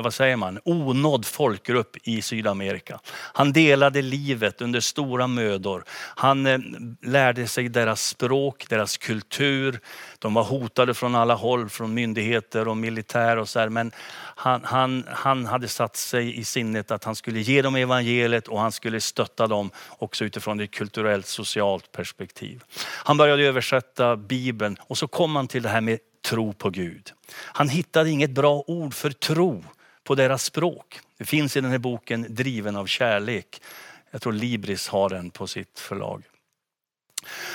vad 0.00 0.14
säger 0.14 0.36
man, 0.36 0.58
onådd 0.64 1.26
folkgrupp 1.26 1.96
i 2.02 2.22
Sydamerika. 2.22 3.00
Han 3.08 3.52
delade 3.52 4.02
livet 4.02 4.60
under 4.62 4.80
stora 4.80 5.26
mödor. 5.26 5.84
Han 6.16 6.46
eh, 6.46 6.58
lärde 7.02 7.46
sig 7.46 7.68
deras 7.68 8.08
språk, 8.08 8.66
deras 8.68 8.96
kultur. 8.96 9.80
De 10.18 10.34
var 10.34 10.42
hotade 10.42 10.94
från 10.94 11.14
alla 11.14 11.34
håll, 11.34 11.68
från 11.68 11.94
myndigheter 11.94 12.68
och 12.68 12.76
militär 12.76 13.36
och 13.36 13.48
så 13.48 13.60
här. 13.60 13.68
Men 13.68 13.92
han, 14.34 14.60
han, 14.64 15.04
han 15.08 15.46
hade 15.46 15.68
satt 15.68 15.96
sig 15.96 16.38
i 16.38 16.44
sinnet 16.44 16.90
att 16.90 17.04
han 17.04 17.16
skulle 17.16 17.40
ge 17.40 17.62
dem 17.62 17.76
evangeliet 17.76 18.48
och 18.48 18.60
han 18.60 18.72
skulle 18.72 19.00
stötta 19.00 19.46
dem 19.46 19.70
också 19.88 20.24
utifrån 20.24 20.60
ett 20.60 20.70
kulturellt 20.70 21.26
socialt 21.26 21.92
perspektiv. 21.92 22.62
Han 22.80 23.16
började 23.16 23.42
översätta 23.42 24.16
Bibeln 24.16 24.76
och 24.80 24.98
så 24.98 25.08
kom 25.08 25.36
han 25.36 25.48
till 25.48 25.62
det 25.62 25.68
här 25.68 25.80
med 25.80 25.98
tro 26.22 26.52
på 26.52 26.70
Gud. 26.70 27.12
Han 27.34 27.68
hittade 27.68 28.10
inget 28.10 28.30
bra 28.30 28.64
ord 28.66 28.94
för 28.94 29.10
tro 29.10 29.64
på 30.04 30.14
deras 30.14 30.44
språk. 30.44 31.00
Det 31.18 31.24
finns 31.24 31.56
i 31.56 31.60
den 31.60 31.70
här 31.70 31.78
boken 31.78 32.26
Driven 32.28 32.76
av 32.76 32.86
kärlek. 32.86 33.62
Jag 34.10 34.22
tror 34.22 34.32
Libris 34.32 34.88
har 34.88 35.08
den 35.08 35.30
på 35.30 35.46
sitt 35.46 35.78
förlag. 35.78 36.22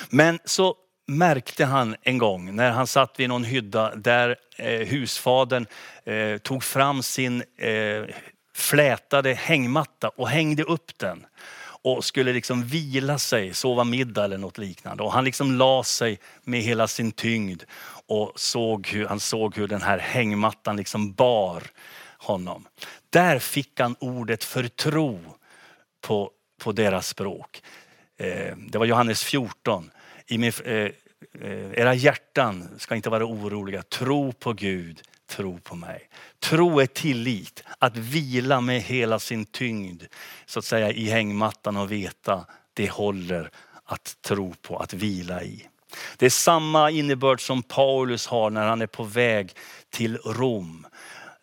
Men 0.09 0.39
så 0.45 0.75
märkte 1.07 1.65
han 1.65 1.95
en 2.01 2.17
gång 2.17 2.55
när 2.55 2.71
han 2.71 2.87
satt 2.87 3.19
vid 3.19 3.29
någon 3.29 3.43
hydda 3.43 3.95
där 3.95 4.35
eh, 4.55 4.87
husfadern 4.87 5.65
eh, 6.05 6.37
tog 6.37 6.63
fram 6.63 7.03
sin 7.03 7.43
eh, 7.57 8.03
flätade 8.53 9.33
hängmatta 9.33 10.09
och 10.09 10.29
hängde 10.29 10.63
upp 10.63 10.97
den 10.97 11.25
och 11.81 12.05
skulle 12.05 12.33
liksom 12.33 12.63
vila 12.63 13.19
sig, 13.19 13.53
sova 13.53 13.83
middag 13.83 14.23
eller 14.25 14.37
något 14.37 14.57
liknande. 14.57 15.03
Och 15.03 15.13
han 15.13 15.23
liksom 15.23 15.57
la 15.57 15.83
sig 15.83 16.19
med 16.43 16.61
hela 16.61 16.87
sin 16.87 17.11
tyngd 17.11 17.63
och 18.07 18.33
såg 18.35 18.87
hur, 18.87 19.05
han 19.05 19.19
såg 19.19 19.55
hur 19.55 19.67
den 19.67 19.81
här 19.81 19.97
hängmattan 19.97 20.77
liksom 20.77 21.13
bar 21.13 21.63
honom. 22.17 22.67
Där 23.09 23.39
fick 23.39 23.79
han 23.79 23.95
ordet 23.99 24.43
för 24.43 24.67
tro 24.67 25.19
på, 26.01 26.31
på 26.61 26.71
deras 26.71 27.07
språk. 27.07 27.61
Eh, 28.17 28.57
det 28.57 28.77
var 28.77 28.85
Johannes 28.85 29.23
14. 29.23 29.91
I 30.27 30.37
min, 30.37 30.51
eh, 30.65 30.73
eh, 30.73 30.91
era 31.73 31.93
hjärtan 31.93 32.69
ska 32.77 32.95
inte 32.95 33.09
vara 33.09 33.25
oroliga. 33.25 33.83
Tro 33.83 34.33
på 34.33 34.53
Gud, 34.53 35.01
tro 35.27 35.59
på 35.59 35.75
mig. 35.75 36.09
Tro 36.39 36.79
är 36.79 36.85
tillit, 36.85 37.63
att 37.79 37.97
vila 37.97 38.61
med 38.61 38.81
hela 38.81 39.19
sin 39.19 39.45
tyngd 39.45 40.03
så 40.45 40.59
att 40.59 40.65
säga 40.65 40.91
i 40.91 41.09
hängmattan 41.09 41.77
och 41.77 41.91
veta 41.91 42.45
det 42.73 42.89
håller 42.89 43.51
att 43.83 44.17
tro 44.21 44.53
på, 44.61 44.77
att 44.77 44.93
vila 44.93 45.43
i. 45.43 45.67
Det 46.17 46.25
är 46.25 46.29
samma 46.29 46.91
innebörd 46.91 47.41
som 47.41 47.63
Paulus 47.63 48.27
har 48.27 48.49
när 48.49 48.67
han 48.67 48.81
är 48.81 48.87
på 48.87 49.03
väg 49.03 49.53
till 49.89 50.17
Rom. 50.17 50.87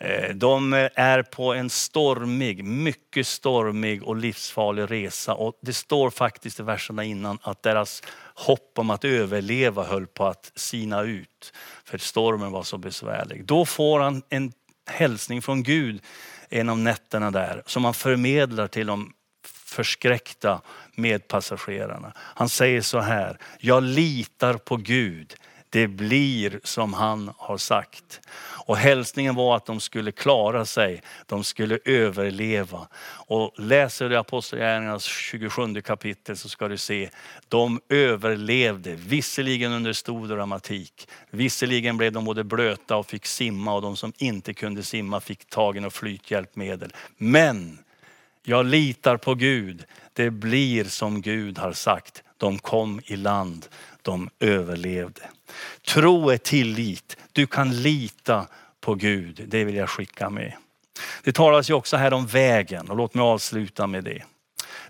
Eh, 0.04 0.34
de 0.34 0.72
är 0.94 1.22
på 1.22 1.54
en 1.54 1.70
stormig, 1.70 2.64
mycket 2.64 3.26
stormig 3.26 4.02
och 4.02 4.16
livsfarlig 4.16 4.90
resa 4.90 5.34
och 5.34 5.58
det 5.60 5.72
står 5.72 6.10
faktiskt 6.10 6.60
i 6.60 6.62
verserna 6.62 7.04
innan 7.04 7.38
att 7.42 7.62
deras 7.62 8.02
hopp 8.34 8.78
om 8.78 8.90
att 8.90 9.04
överleva 9.04 9.84
höll 9.84 10.06
på 10.06 10.26
att 10.26 10.52
sina 10.54 11.02
ut. 11.02 11.52
För 11.84 11.98
stormen 11.98 12.52
var 12.52 12.62
så 12.62 12.78
besvärlig. 12.78 13.44
Då 13.44 13.66
får 13.66 14.00
han 14.00 14.22
en 14.28 14.52
hälsning 14.90 15.42
från 15.42 15.62
Gud 15.62 16.02
en 16.48 16.68
av 16.68 16.78
nätterna 16.78 17.30
där 17.30 17.62
som 17.66 17.84
han 17.84 17.94
förmedlar 17.94 18.66
till 18.66 18.86
de 18.86 19.12
förskräckta 19.46 20.60
medpassagerarna. 20.94 22.12
Han 22.16 22.48
säger 22.48 22.80
så 22.80 22.98
här, 22.98 23.38
jag 23.58 23.82
litar 23.82 24.54
på 24.54 24.76
Gud. 24.76 25.34
Det 25.70 25.88
blir 25.88 26.60
som 26.64 26.94
han 26.94 27.30
har 27.36 27.58
sagt. 27.58 28.20
Och 28.66 28.76
hälsningen 28.76 29.34
var 29.34 29.56
att 29.56 29.66
de 29.66 29.80
skulle 29.80 30.12
klara 30.12 30.64
sig, 30.64 31.02
de 31.26 31.44
skulle 31.44 31.78
överleva. 31.84 32.88
Och 33.26 33.52
läser 33.56 34.08
du 34.08 34.16
Apostlagärningarnas 34.16 35.04
27 35.04 35.82
kapitel 35.82 36.36
så 36.36 36.48
ska 36.48 36.68
du 36.68 36.78
se, 36.78 37.10
de 37.48 37.80
överlevde, 37.88 38.94
visserligen 38.94 39.72
under 39.72 39.92
stor 39.92 40.28
dramatik. 40.28 41.08
Visserligen 41.30 41.96
blev 41.96 42.12
de 42.12 42.24
både 42.24 42.44
blöta 42.44 42.96
och 42.96 43.06
fick 43.06 43.26
simma 43.26 43.74
och 43.74 43.82
de 43.82 43.96
som 43.96 44.12
inte 44.16 44.54
kunde 44.54 44.82
simma 44.82 45.20
fick 45.20 45.44
tagen 45.48 45.84
och 45.84 45.92
flythjälpmedel. 45.92 46.92
Men 47.16 47.78
jag 48.42 48.66
litar 48.66 49.16
på 49.16 49.34
Gud. 49.34 49.84
Det 50.12 50.30
blir 50.30 50.84
som 50.84 51.22
Gud 51.22 51.58
har 51.58 51.72
sagt. 51.72 52.22
De 52.36 52.58
kom 52.58 53.00
i 53.04 53.16
land, 53.16 53.66
de 54.04 54.30
överlevde. 54.40 55.22
Tro 55.88 56.30
är 56.30 56.36
tillit. 56.36 57.16
Du 57.32 57.46
kan 57.46 57.82
lita 57.82 58.46
på 58.80 58.94
Gud. 58.94 59.44
Det 59.46 59.64
vill 59.64 59.74
jag 59.74 59.88
skicka 59.88 60.30
med. 60.30 60.52
Det 61.22 61.32
talas 61.32 61.70
ju 61.70 61.74
också 61.74 61.96
här 61.96 62.12
om 62.12 62.26
vägen 62.26 62.90
och 62.90 62.96
låt 62.96 63.14
mig 63.14 63.22
avsluta 63.22 63.86
med 63.86 64.04
det. 64.04 64.22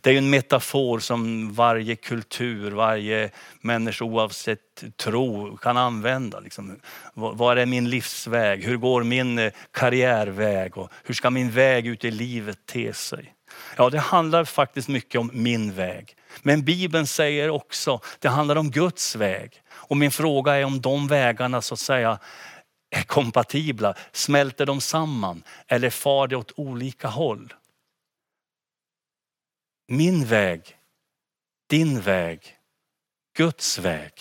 Det 0.01 0.11
är 0.11 0.19
en 0.19 0.31
metafor 0.31 0.99
som 0.99 1.53
varje 1.53 1.97
kultur, 1.97 2.71
varje 2.71 3.31
människa 3.61 4.05
oavsett 4.05 4.85
tro 4.97 5.57
kan 5.57 5.77
använda. 5.77 6.41
Liksom, 6.41 6.81
vad 7.15 7.59
är 7.59 7.67
min 7.67 7.91
livsväg? 7.91 8.65
Hur 8.65 8.77
går 8.77 9.03
min 9.03 9.39
eh, 9.39 9.53
karriärväg? 9.71 10.79
Och 10.79 10.93
hur 11.05 11.15
ska 11.15 11.31
min 11.31 11.51
väg 11.51 11.87
ut 11.87 12.05
i 12.05 12.11
livet 12.11 12.59
te 12.67 12.93
sig? 12.93 13.35
Ja, 13.77 13.91
det 13.91 13.99
handlar 13.99 14.45
faktiskt 14.45 14.89
mycket 14.89 15.21
om 15.21 15.31
min 15.33 15.73
väg. 15.73 16.17
Men 16.43 16.65
Bibeln 16.65 17.07
säger 17.07 17.51
också, 17.51 18.01
det 18.19 18.29
handlar 18.29 18.57
om 18.57 18.71
Guds 18.71 19.17
väg. 19.17 19.63
Och 19.71 19.97
min 19.97 20.11
fråga 20.11 20.55
är 20.55 20.65
om 20.65 20.81
de 20.81 21.09
vägarna 21.09 21.63
så 21.63 21.75
att 21.75 21.81
säga 21.81 22.19
är 22.91 23.03
kompatibla. 23.03 23.95
Smälter 24.13 24.67
de 24.67 24.81
samman 24.81 25.43
eller 25.69 25.91
far 25.91 26.29
det 26.29 26.37
åt 26.37 26.53
olika 26.57 27.09
håll? 27.09 27.55
Min 29.89 30.27
väg, 30.27 30.77
din 31.67 32.01
väg, 32.01 32.41
Guds 33.37 33.79
väg. 33.79 34.13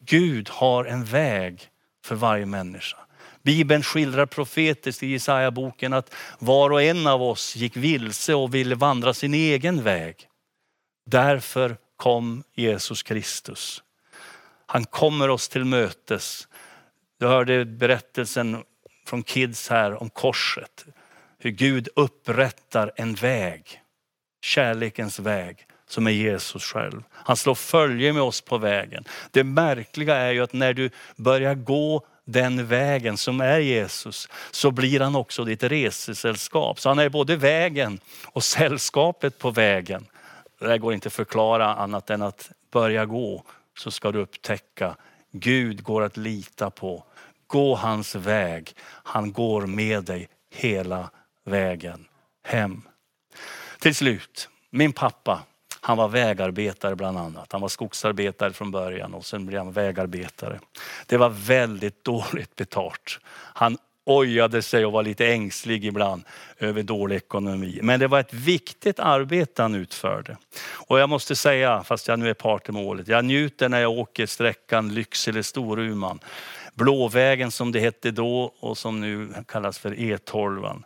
Gud 0.00 0.48
har 0.48 0.84
en 0.84 1.04
väg 1.04 1.68
för 2.04 2.14
varje 2.14 2.46
människa. 2.46 2.98
Bibeln 3.42 3.82
skildrar 3.82 4.26
profetiskt 4.26 5.02
i 5.02 5.06
Jesaja-boken 5.06 5.92
att 5.92 6.14
var 6.38 6.70
och 6.70 6.82
en 6.82 7.06
av 7.06 7.22
oss 7.22 7.56
gick 7.56 7.76
vilse 7.76 8.34
och 8.34 8.54
ville 8.54 8.74
vandra 8.74 9.14
sin 9.14 9.34
egen 9.34 9.82
väg. 9.82 10.27
Därför 11.10 11.76
kom 11.96 12.42
Jesus 12.54 13.02
Kristus. 13.02 13.82
Han 14.66 14.84
kommer 14.84 15.30
oss 15.30 15.48
till 15.48 15.64
mötes. 15.64 16.48
Du 17.18 17.26
hörde 17.26 17.64
berättelsen 17.64 18.62
från 19.06 19.22
Kids 19.22 19.68
här 19.68 20.02
om 20.02 20.10
korset. 20.10 20.84
Hur 21.38 21.50
Gud 21.50 21.88
upprättar 21.96 22.92
en 22.96 23.14
väg, 23.14 23.82
kärlekens 24.42 25.18
väg 25.18 25.66
som 25.86 26.06
är 26.06 26.10
Jesus 26.10 26.64
själv. 26.64 27.02
Han 27.12 27.36
slår 27.36 27.54
följe 27.54 28.12
med 28.12 28.22
oss 28.22 28.40
på 28.40 28.58
vägen. 28.58 29.04
Det 29.30 29.44
märkliga 29.44 30.16
är 30.16 30.32
ju 30.32 30.42
att 30.42 30.52
när 30.52 30.72
du 30.72 30.90
börjar 31.16 31.54
gå 31.54 32.06
den 32.24 32.66
vägen 32.66 33.16
som 33.16 33.40
är 33.40 33.58
Jesus, 33.58 34.28
så 34.50 34.70
blir 34.70 35.00
han 35.00 35.16
också 35.16 35.44
ditt 35.44 35.62
resesällskap. 35.62 36.80
Så 36.80 36.88
han 36.88 36.98
är 36.98 37.08
både 37.08 37.36
vägen 37.36 38.00
och 38.24 38.44
sällskapet 38.44 39.38
på 39.38 39.50
vägen. 39.50 40.06
Det 40.58 40.66
där 40.66 40.78
går 40.78 40.94
inte 40.94 41.06
att 41.06 41.12
förklara 41.12 41.74
annat 41.74 42.10
än 42.10 42.22
att 42.22 42.50
börja 42.70 43.06
gå 43.06 43.42
så 43.78 43.90
ska 43.90 44.12
du 44.12 44.18
upptäcka 44.18 44.96
Gud 45.30 45.82
går 45.82 46.02
att 46.02 46.16
lita 46.16 46.70
på. 46.70 47.04
Gå 47.46 47.74
hans 47.74 48.14
väg. 48.14 48.72
Han 48.84 49.32
går 49.32 49.66
med 49.66 50.04
dig 50.04 50.28
hela 50.50 51.10
vägen 51.44 52.06
hem. 52.42 52.82
Till 53.78 53.94
slut, 53.94 54.48
min 54.70 54.92
pappa 54.92 55.42
han 55.80 55.96
var 55.96 56.08
vägarbetare 56.08 56.96
bland 56.96 57.18
annat. 57.18 57.52
Han 57.52 57.60
var 57.60 57.68
skogsarbetare 57.68 58.52
från 58.52 58.70
början 58.70 59.14
och 59.14 59.26
sen 59.26 59.46
blev 59.46 59.58
han 59.58 59.72
vägarbetare. 59.72 60.60
Det 61.06 61.16
var 61.16 61.28
väldigt 61.28 62.04
dåligt 62.04 62.56
betalt. 62.56 63.20
Han 63.30 63.78
ojade 64.08 64.62
sig 64.62 64.86
och 64.86 64.92
var 64.92 65.02
lite 65.02 65.26
ängslig 65.26 65.84
ibland 65.84 66.24
över 66.58 66.82
dålig 66.82 67.16
ekonomi. 67.16 67.78
Men 67.82 68.00
det 68.00 68.06
var 68.06 68.20
ett 68.20 68.34
viktigt 68.34 69.00
arbete 69.00 69.62
han 69.62 69.74
utförde. 69.74 70.36
Och 70.70 70.98
jag 70.98 71.08
måste 71.08 71.36
säga, 71.36 71.84
fast 71.84 72.08
jag 72.08 72.18
nu 72.18 72.30
är 72.30 72.34
part 72.34 72.68
i 72.68 72.72
målet, 72.72 73.08
jag 73.08 73.24
njuter 73.24 73.68
när 73.68 73.80
jag 73.80 73.90
åker 73.90 74.26
sträckan 74.26 74.92
Lycksele-Storuman. 74.92 76.18
Blåvägen 76.74 77.50
som 77.50 77.72
det 77.72 77.80
hette 77.80 78.10
då 78.10 78.54
och 78.60 78.78
som 78.78 79.00
nu 79.00 79.28
kallas 79.46 79.78
för 79.78 79.90
E12. 79.90 80.82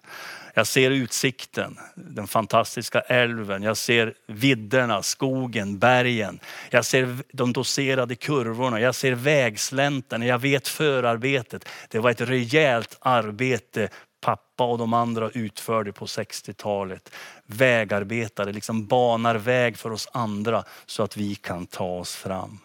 Jag 0.54 0.66
ser 0.66 0.90
utsikten, 0.90 1.78
den 1.94 2.26
fantastiska 2.26 3.00
älven. 3.00 3.62
Jag 3.62 3.76
ser 3.76 4.14
vidderna, 4.26 5.02
skogen, 5.02 5.78
bergen. 5.78 6.40
Jag 6.70 6.84
ser 6.84 7.16
de 7.32 7.52
doserade 7.52 8.14
kurvorna. 8.14 8.80
Jag 8.80 8.94
ser 8.94 9.12
vägslänten. 9.12 10.22
Jag 10.22 10.38
vet 10.38 10.68
förarbetet. 10.68 11.68
Det 11.88 11.98
var 11.98 12.10
ett 12.10 12.20
rejält 12.20 12.96
arbete 13.00 13.88
pappa 14.22 14.64
och 14.64 14.78
de 14.78 14.92
andra 14.92 15.30
utförde 15.30 15.92
på 15.92 16.06
60-talet. 16.06 17.10
Vägarbetare, 17.46 18.52
liksom 18.52 18.86
banar 18.86 19.34
väg 19.34 19.78
för 19.78 19.92
oss 19.92 20.08
andra 20.12 20.64
så 20.86 21.02
att 21.02 21.16
vi 21.16 21.34
kan 21.34 21.66
ta 21.66 21.98
oss 21.98 22.14
fram. 22.14 22.58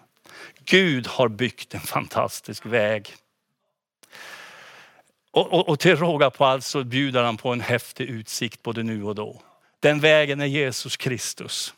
Gud 0.65 1.07
har 1.07 1.27
byggt 1.27 1.73
en 1.73 1.79
fantastisk 1.79 2.65
väg. 2.65 3.15
Och, 5.37 5.53
och, 5.53 5.69
och 5.69 5.79
till 5.79 5.95
råga 5.95 6.29
på 6.29 6.45
allt 6.45 6.63
så 6.63 6.83
bjuder 6.83 7.23
han 7.23 7.37
på 7.37 7.53
en 7.53 7.61
häftig 7.61 8.09
utsikt 8.09 8.63
både 8.63 8.83
nu 8.83 9.03
och 9.03 9.15
då. 9.15 9.41
Den 9.79 9.99
vägen 9.99 10.41
är 10.41 10.45
Jesus 10.45 10.97
Kristus. 10.97 11.73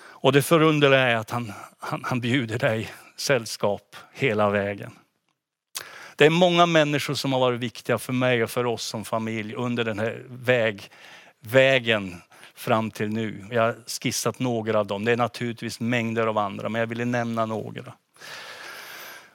Och 0.00 0.32
det 0.32 0.42
förunderliga 0.42 1.00
är 1.00 1.16
att 1.16 1.30
han, 1.30 1.52
han, 1.78 2.04
han 2.04 2.20
bjuder 2.20 2.58
dig 2.58 2.90
sällskap 3.16 3.96
hela 4.12 4.50
vägen. 4.50 4.90
Det 6.16 6.26
är 6.26 6.30
många 6.30 6.66
människor 6.66 7.14
som 7.14 7.32
har 7.32 7.40
varit 7.40 7.60
viktiga 7.60 7.98
för 7.98 8.12
mig 8.12 8.42
och 8.42 8.50
för 8.50 8.66
oss 8.66 8.84
som 8.84 9.04
familj 9.04 9.54
under 9.54 9.84
den 9.84 9.98
här 9.98 10.24
väg, 10.28 10.90
vägen 11.40 12.22
fram 12.54 12.90
till 12.90 13.08
nu. 13.08 13.44
Jag 13.50 13.62
har 13.62 13.76
skissat 14.00 14.38
några 14.38 14.78
av 14.78 14.86
dem. 14.86 15.04
Det 15.04 15.12
är 15.12 15.16
naturligtvis 15.16 15.80
mängder 15.80 16.26
av 16.26 16.38
andra, 16.38 16.68
men 16.68 16.80
jag 16.80 16.86
ville 16.86 17.04
nämna 17.04 17.46
några. 17.46 17.92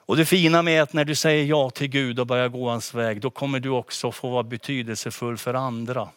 Och 0.06 0.18
det 0.18 0.26
fina 0.26 0.62
med 0.62 0.82
att 0.82 0.94
när 0.94 1.06
du 1.06 1.16
säger 1.16 1.46
ja 1.46 1.70
till 1.70 1.88
Gud 1.88 2.20
och 2.20 2.28
börjar 2.28 2.50
gå 2.50 2.70
hans 2.70 2.94
väg, 2.94 3.22
då 3.22 3.30
kommer 3.30 3.60
du 3.60 3.70
också 3.70 4.12
få 4.12 4.30
vara 4.30 4.44
betydelsefull 4.44 5.38
för 5.38 5.54
andra. 5.54 6.10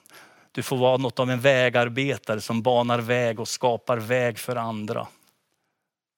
Du 0.53 0.63
får 0.63 0.77
vara 0.77 0.97
något 0.97 1.19
av 1.19 1.31
en 1.31 1.41
vägarbetare 1.41 2.41
som 2.41 2.63
banar 2.63 2.99
väg 2.99 3.41
och 3.41 3.49
skapar 3.49 3.97
väg 3.97 4.39
för 4.39 4.57
andra. 4.57 5.07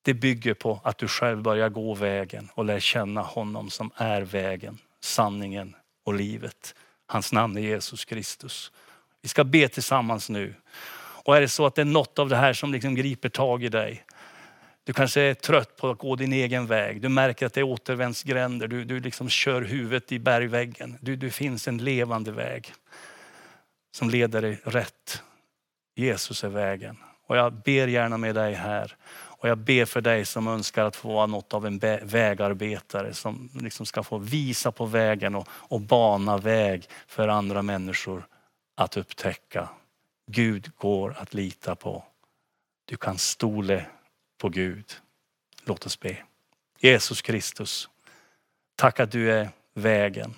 Det 0.02 0.14
bygger 0.14 0.54
på 0.54 0.80
att 0.84 0.98
du 0.98 1.08
själv 1.08 1.42
börjar 1.42 1.68
gå 1.68 1.94
vägen 1.94 2.48
och 2.54 2.64
lär 2.64 2.80
känna 2.80 3.20
honom 3.20 3.70
som 3.70 3.90
är 3.94 4.22
vägen, 4.22 4.78
sanningen 5.00 5.76
och 6.04 6.14
livet. 6.14 6.74
Hans 7.06 7.32
namn 7.32 7.56
är 7.56 7.60
Jesus 7.60 8.04
Kristus. 8.04 8.72
Vi 9.22 9.28
ska 9.28 9.44
be 9.44 9.68
tillsammans 9.68 10.28
nu. 10.28 10.54
Och 11.24 11.36
är 11.36 11.40
det 11.40 11.48
så 11.48 11.66
att 11.66 11.74
det 11.74 11.80
är 11.80 11.84
något 11.84 12.18
av 12.18 12.28
det 12.28 12.36
här 12.36 12.52
som 12.52 12.72
liksom 12.72 12.94
griper 12.94 13.28
tag 13.28 13.64
i 13.64 13.68
dig. 13.68 14.04
Du 14.88 14.94
kanske 14.94 15.20
är 15.20 15.34
trött 15.34 15.76
på 15.76 15.90
att 15.90 15.98
gå 15.98 16.16
din 16.16 16.32
egen 16.32 16.66
väg. 16.66 17.00
Du 17.00 17.08
märker 17.08 17.46
att 17.46 17.52
det 17.52 17.60
är 17.60 17.64
återvändsgränder. 17.64 18.68
Du, 18.68 18.84
du 18.84 19.00
liksom 19.00 19.28
kör 19.28 19.62
huvudet 19.62 20.12
i 20.12 20.18
bergväggen. 20.18 20.96
Du, 21.00 21.16
du 21.16 21.30
finns 21.30 21.68
en 21.68 21.78
levande 21.78 22.32
väg 22.32 22.72
som 23.96 24.10
leder 24.10 24.42
dig 24.42 24.60
rätt. 24.64 25.22
Jesus 25.96 26.44
är 26.44 26.48
vägen. 26.48 26.96
Och 27.26 27.36
jag 27.36 27.52
ber 27.52 27.86
gärna 27.86 28.18
med 28.18 28.34
dig 28.34 28.54
här. 28.54 28.96
Och 29.10 29.48
jag 29.48 29.58
ber 29.58 29.84
för 29.84 30.00
dig 30.00 30.24
som 30.24 30.48
önskar 30.48 30.84
att 30.84 30.96
få 30.96 31.08
vara 31.08 31.26
något 31.26 31.54
av 31.54 31.66
en 31.66 31.78
vägarbetare 32.02 33.14
som 33.14 33.50
liksom 33.60 33.86
ska 33.86 34.02
få 34.02 34.18
visa 34.18 34.72
på 34.72 34.86
vägen 34.86 35.34
och, 35.34 35.48
och 35.50 35.80
bana 35.80 36.38
väg 36.38 36.88
för 37.06 37.28
andra 37.28 37.62
människor 37.62 38.26
att 38.76 38.96
upptäcka. 38.96 39.68
Gud 40.30 40.70
går 40.76 41.16
att 41.18 41.34
lita 41.34 41.74
på. 41.74 42.04
Du 42.84 42.96
kan 42.96 43.18
stole 43.18 43.86
på 44.38 44.48
Gud. 44.48 44.84
Låt 45.64 45.86
oss 45.86 46.00
be. 46.00 46.16
Jesus 46.80 47.22
Kristus, 47.22 47.88
tack 48.76 49.00
att 49.00 49.12
du 49.12 49.32
är 49.32 49.48
vägen. 49.74 50.34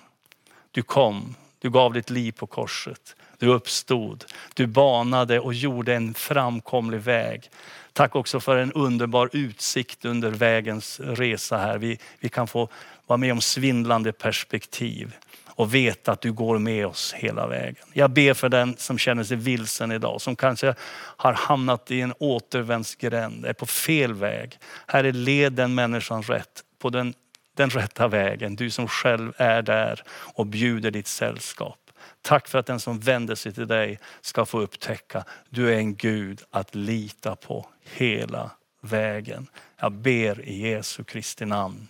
Du 0.71 0.83
kom, 0.83 1.35
du 1.59 1.69
gav 1.69 1.93
ditt 1.93 2.09
liv 2.09 2.31
på 2.31 2.47
korset. 2.47 3.15
Du 3.37 3.47
uppstod, 3.47 4.25
du 4.53 4.67
banade 4.67 5.39
och 5.39 5.53
gjorde 5.53 5.95
en 5.95 6.13
framkomlig 6.13 6.99
väg. 6.99 7.49
Tack 7.93 8.15
också 8.15 8.39
för 8.39 8.57
en 8.57 8.73
underbar 8.73 9.29
utsikt 9.33 10.05
under 10.05 10.29
vägens 10.29 10.99
resa 10.99 11.57
här. 11.57 11.77
Vi, 11.77 11.99
vi 12.19 12.29
kan 12.29 12.47
få 12.47 12.69
vara 13.07 13.17
med 13.17 13.31
om 13.31 13.41
svindlande 13.41 14.11
perspektiv 14.11 15.15
och 15.61 15.73
veta 15.73 16.11
att 16.11 16.21
du 16.21 16.31
går 16.31 16.59
med 16.59 16.85
oss 16.85 17.13
hela 17.13 17.47
vägen. 17.47 17.85
Jag 17.93 18.11
ber 18.11 18.33
för 18.33 18.49
den 18.49 18.75
som 18.77 18.97
känner 18.97 19.23
sig 19.23 19.37
vilsen 19.37 19.91
idag, 19.91 20.21
som 20.21 20.35
kanske 20.35 20.75
har 21.17 21.33
hamnat 21.33 21.91
i 21.91 22.01
en 22.01 22.13
återvändsgränd, 22.19 23.45
är 23.45 23.53
på 23.53 23.65
fel 23.65 24.13
väg. 24.13 24.57
Herre, 24.87 25.11
led 25.11 25.53
den 25.53 25.75
människan 25.75 26.23
rätt 26.23 26.63
på 26.79 26.89
den, 26.89 27.13
den 27.55 27.69
rätta 27.69 28.07
vägen. 28.07 28.55
Du 28.55 28.69
som 28.69 28.87
själv 28.87 29.33
är 29.37 29.61
där 29.61 30.03
och 30.09 30.45
bjuder 30.45 30.91
ditt 30.91 31.07
sällskap. 31.07 31.79
Tack 32.21 32.47
för 32.47 32.59
att 32.59 32.65
den 32.65 32.79
som 32.79 32.99
vänder 32.99 33.35
sig 33.35 33.53
till 33.53 33.67
dig 33.67 33.99
ska 34.21 34.45
få 34.45 34.59
upptäcka, 34.59 35.23
du 35.49 35.73
är 35.73 35.77
en 35.77 35.95
Gud 35.95 36.41
att 36.51 36.75
lita 36.75 37.35
på 37.35 37.67
hela 37.83 38.51
vägen. 38.81 39.47
Jag 39.79 39.91
ber 39.91 40.41
i 40.41 40.69
Jesu 40.69 41.03
Kristi 41.03 41.45
namn. 41.45 41.87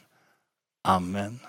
Amen. 0.84 1.40